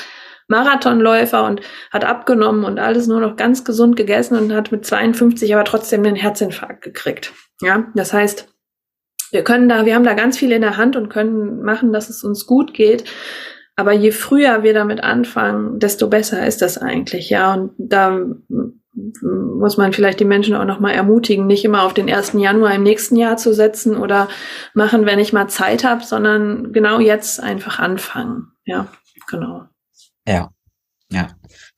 [0.48, 1.60] Marathonläufer und
[1.92, 6.02] hat abgenommen und alles nur noch ganz gesund gegessen und hat mit 52 aber trotzdem
[6.02, 7.32] den Herzinfarkt gekriegt.
[7.60, 8.48] Ja, das heißt,
[9.30, 12.08] wir können da, wir haben da ganz viel in der Hand und können machen, dass
[12.08, 13.04] es uns gut geht.
[13.76, 17.54] Aber je früher wir damit anfangen, desto besser ist das eigentlich, ja.
[17.54, 18.26] Und da
[19.22, 22.32] muss man vielleicht die Menschen auch nochmal ermutigen, nicht immer auf den 1.
[22.34, 24.28] Januar im nächsten Jahr zu setzen oder
[24.74, 28.48] machen, wenn ich mal Zeit habe, sondern genau jetzt einfach anfangen.
[28.64, 28.88] Ja,
[29.28, 29.64] genau.
[30.26, 30.50] Ja,
[31.10, 31.28] ja.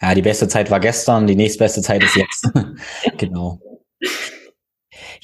[0.01, 2.51] Ja, die beste Zeit war gestern, die nächstbeste Zeit ist jetzt.
[3.19, 3.61] genau.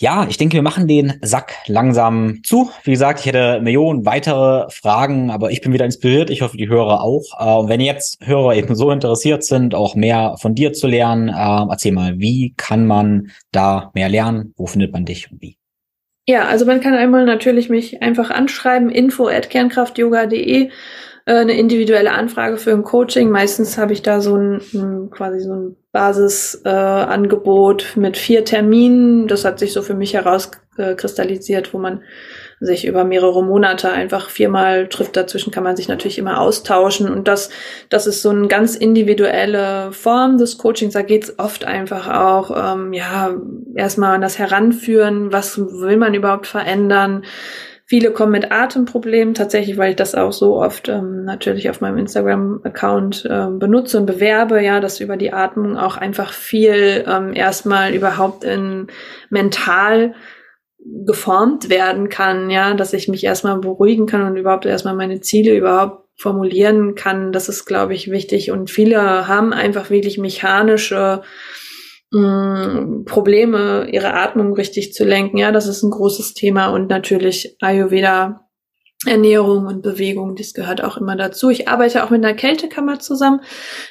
[0.00, 2.70] Ja, ich denke, wir machen den Sack langsam zu.
[2.84, 6.30] Wie gesagt, ich hätte Millionen weitere Fragen, aber ich bin wieder inspiriert.
[6.30, 7.24] Ich hoffe, die Hörer auch.
[7.40, 11.28] Äh, und wenn jetzt Hörer eben so interessiert sind, auch mehr von dir zu lernen,
[11.30, 11.32] äh,
[11.68, 14.54] erzähl mal, wie kann man da mehr lernen?
[14.56, 15.58] Wo findet man dich und wie?
[16.28, 20.70] Ja, also man kann einmal natürlich mich einfach anschreiben, info at kernkraftyoga.de
[21.28, 23.28] äh, eine individuelle Anfrage für ein Coaching.
[23.28, 29.28] Meistens habe ich da so ein, ein quasi so ein Basisangebot äh, mit vier Terminen.
[29.28, 32.00] Das hat sich so für mich herauskristallisiert, wo man
[32.60, 35.16] sich über mehrere Monate einfach viermal trifft.
[35.16, 37.10] Dazwischen kann man sich natürlich immer austauschen.
[37.10, 37.50] Und das,
[37.90, 40.94] das ist so eine ganz individuelle Form des Coachings.
[40.94, 43.34] Da geht es oft einfach auch, ähm, ja,
[43.74, 47.22] erstmal an das Heranführen, was will man überhaupt verändern
[47.90, 51.96] Viele kommen mit Atemproblemen, tatsächlich, weil ich das auch so oft ähm, natürlich auf meinem
[51.96, 57.94] Instagram-Account äh, benutze und bewerbe, ja, dass über die Atmung auch einfach viel ähm, erstmal
[57.94, 58.88] überhaupt in
[59.30, 60.14] mental
[61.06, 65.56] geformt werden kann, ja, dass ich mich erstmal beruhigen kann und überhaupt erstmal meine Ziele
[65.56, 67.32] überhaupt formulieren kann.
[67.32, 68.50] Das ist, glaube ich, wichtig.
[68.50, 71.22] Und viele haben einfach wirklich mechanische
[72.12, 75.38] mh, Probleme, ihre Atmung richtig zu lenken.
[75.38, 78.47] Ja, das ist ein großes Thema und natürlich Ayurveda
[79.06, 81.50] Ernährung und Bewegung, das gehört auch immer dazu.
[81.50, 83.42] Ich arbeite auch mit einer Kältekammer zusammen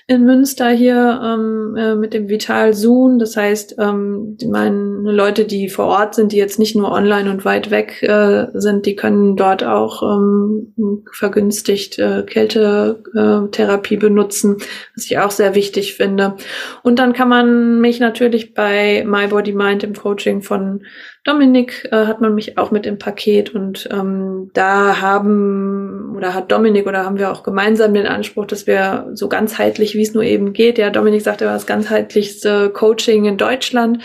[0.06, 3.18] in Münster hier ähm, äh, mit dem Vital Zoom.
[3.18, 7.46] Das heißt, ähm, meine Leute, die vor Ort sind, die jetzt nicht nur online und
[7.46, 10.74] weit weg äh, sind, die können dort auch ähm,
[11.14, 14.58] vergünstigt äh, Kältetherapie benutzen,
[14.94, 16.36] was ich auch sehr wichtig finde.
[16.84, 20.82] Und dann kann man mich natürlich bei My Body Mind im Coaching von
[21.28, 26.54] Dominik äh, hat man mich auch mit im Paket und ähm, da haben oder hat
[26.54, 30.24] Dominik oder haben wir auch gemeinsam den Anspruch, dass wir so ganzheitlich, wie es nur
[30.24, 34.02] eben geht, ja, Dominik sagte, wir das ganzheitlichste Coaching in Deutschland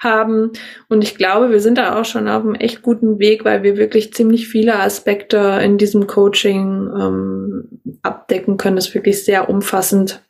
[0.00, 0.52] haben
[0.90, 3.78] und ich glaube, wir sind da auch schon auf einem echt guten Weg, weil wir
[3.78, 8.76] wirklich ziemlich viele Aspekte in diesem Coaching ähm, abdecken können.
[8.76, 10.22] Das ist wirklich sehr umfassend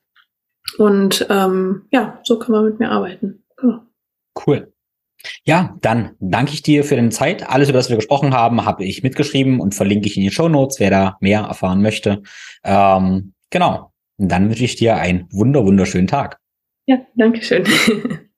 [0.78, 3.42] und ähm, ja, so kann man mit mir arbeiten.
[3.56, 3.80] Genau.
[4.46, 4.72] Cool.
[5.44, 7.48] Ja, dann danke ich dir für deine Zeit.
[7.48, 10.48] Alles, über das wir gesprochen haben, habe ich mitgeschrieben und verlinke ich in die Show
[10.48, 12.22] Notes, wer da mehr erfahren möchte.
[12.64, 13.92] Ähm, genau.
[14.18, 16.38] Und dann wünsche ich dir einen wunder, wunderschönen Tag.
[16.86, 17.64] Ja, danke schön.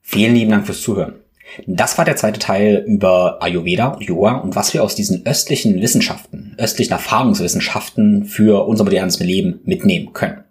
[0.00, 1.20] Vielen lieben Dank fürs Zuhören.
[1.66, 6.54] Das war der zweite Teil über Ayurveda, Yoga und was wir aus diesen östlichen Wissenschaften,
[6.58, 10.44] östlichen Erfahrungswissenschaften für unser modernes Leben mitnehmen können.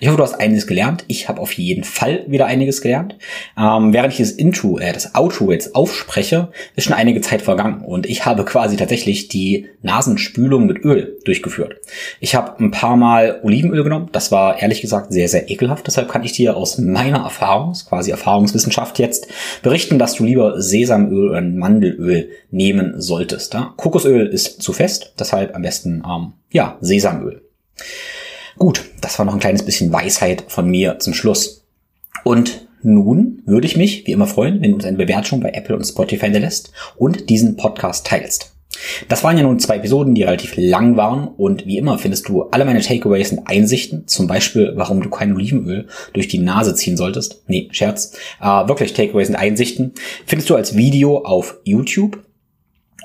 [0.00, 1.04] Ich hoffe, du hast einiges gelernt.
[1.08, 3.16] Ich habe auf jeden Fall wieder einiges gelernt.
[3.58, 7.82] Ähm, während ich das Intro, äh, das Outro jetzt aufspreche, ist schon einige Zeit vergangen
[7.84, 11.76] und ich habe quasi tatsächlich die Nasenspülung mit Öl durchgeführt.
[12.20, 14.08] Ich habe ein paar Mal Olivenöl genommen.
[14.12, 15.86] Das war ehrlich gesagt sehr, sehr ekelhaft.
[15.86, 19.26] Deshalb kann ich dir aus meiner Erfahrung, quasi Erfahrungswissenschaft jetzt,
[19.62, 23.54] berichten, dass du lieber Sesamöl oder Mandelöl nehmen solltest.
[23.54, 23.74] Ja?
[23.76, 27.42] Kokosöl ist zu fest, deshalb am besten ähm, ja Sesamöl.
[28.58, 31.64] Gut, das war noch ein kleines bisschen Weisheit von mir zum Schluss.
[32.22, 35.76] Und nun würde ich mich wie immer freuen, wenn du uns eine Bewertung bei Apple
[35.76, 38.54] und Spotify hinterlässt und diesen Podcast teilst.
[39.08, 42.42] Das waren ja nun zwei Episoden, die relativ lang waren und wie immer findest du
[42.44, 46.96] alle meine Takeaways und Einsichten, zum Beispiel, warum du kein Olivenöl durch die Nase ziehen
[46.96, 47.42] solltest.
[47.46, 48.16] Nee, Scherz.
[48.40, 49.92] Äh, wirklich Takeaways und Einsichten
[50.26, 52.24] findest du als Video auf YouTube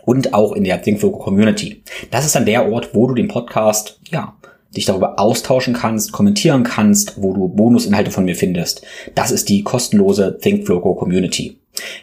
[0.05, 1.83] und auch in der ThinkFoco Community.
[2.11, 4.35] Das ist dann der Ort, wo du den Podcast, ja,
[4.75, 8.83] dich darüber austauschen kannst, kommentieren kannst, wo du Bonusinhalte von mir findest.
[9.15, 11.59] Das ist die kostenlose ThinkFloco Community.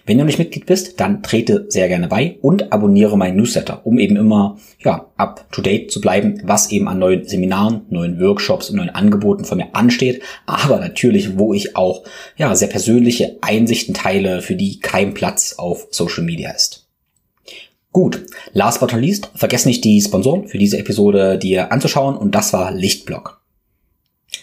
[0.06, 3.98] Wenn du nicht Mitglied bist, dann trete sehr gerne bei und abonniere meinen Newsletter, um
[3.98, 8.70] eben immer ja, up to date zu bleiben, was eben an neuen Seminaren, neuen Workshops
[8.70, 12.04] und neuen Angeboten von mir ansteht, aber natürlich, wo ich auch
[12.36, 16.85] ja, sehr persönliche Einsichten teile, für die kein Platz auf Social Media ist.
[17.96, 22.34] Gut, last but not least, vergesst nicht die Sponsoren für diese Episode dir anzuschauen und
[22.34, 23.40] das war Lichtblock.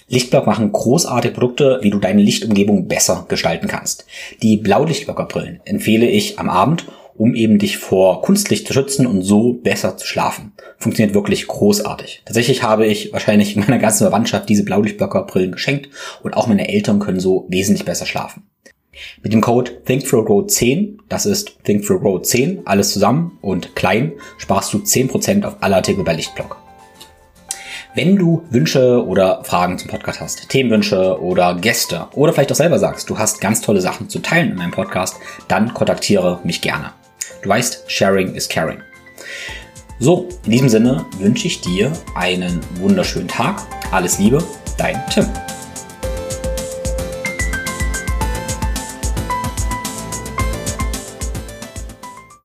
[0.08, 4.08] Lichtblock machen großartige Produkte, wie du deine Lichtumgebung besser gestalten kannst.
[4.41, 9.54] Die Blaulichtblockerbrillen empfehle ich am Abend, um eben dich vor Kunstlicht zu schützen und so
[9.54, 10.54] besser zu schlafen.
[10.80, 12.24] Funktioniert wirklich großartig.
[12.26, 15.89] Tatsächlich habe ich wahrscheinlich meiner ganzen Verwandtschaft diese Blaulichtblockerbrillen geschenkt
[16.24, 18.47] und auch meine Eltern können so wesentlich besser schlafen.
[19.22, 25.58] Mit dem Code ThinkThroughGrow10, das ist ThinkThroughGrow10, alles zusammen und klein, sparst du 10% auf
[25.62, 26.58] alle Artikel bei Lichtblock.
[27.96, 32.80] Wenn du Wünsche oder Fragen zum Podcast hast, Themenwünsche oder Gäste oder vielleicht auch selber
[32.80, 35.18] sagst, du hast ganz tolle Sachen zu teilen in meinem Podcast,
[35.48, 36.91] dann kontaktiere mich gerne.
[37.44, 38.80] Du weißt, Sharing is Caring.
[40.00, 43.62] So, in diesem Sinne wünsche ich dir einen wunderschönen Tag.
[43.91, 44.44] Alles Liebe,
[44.78, 45.28] dein Tim.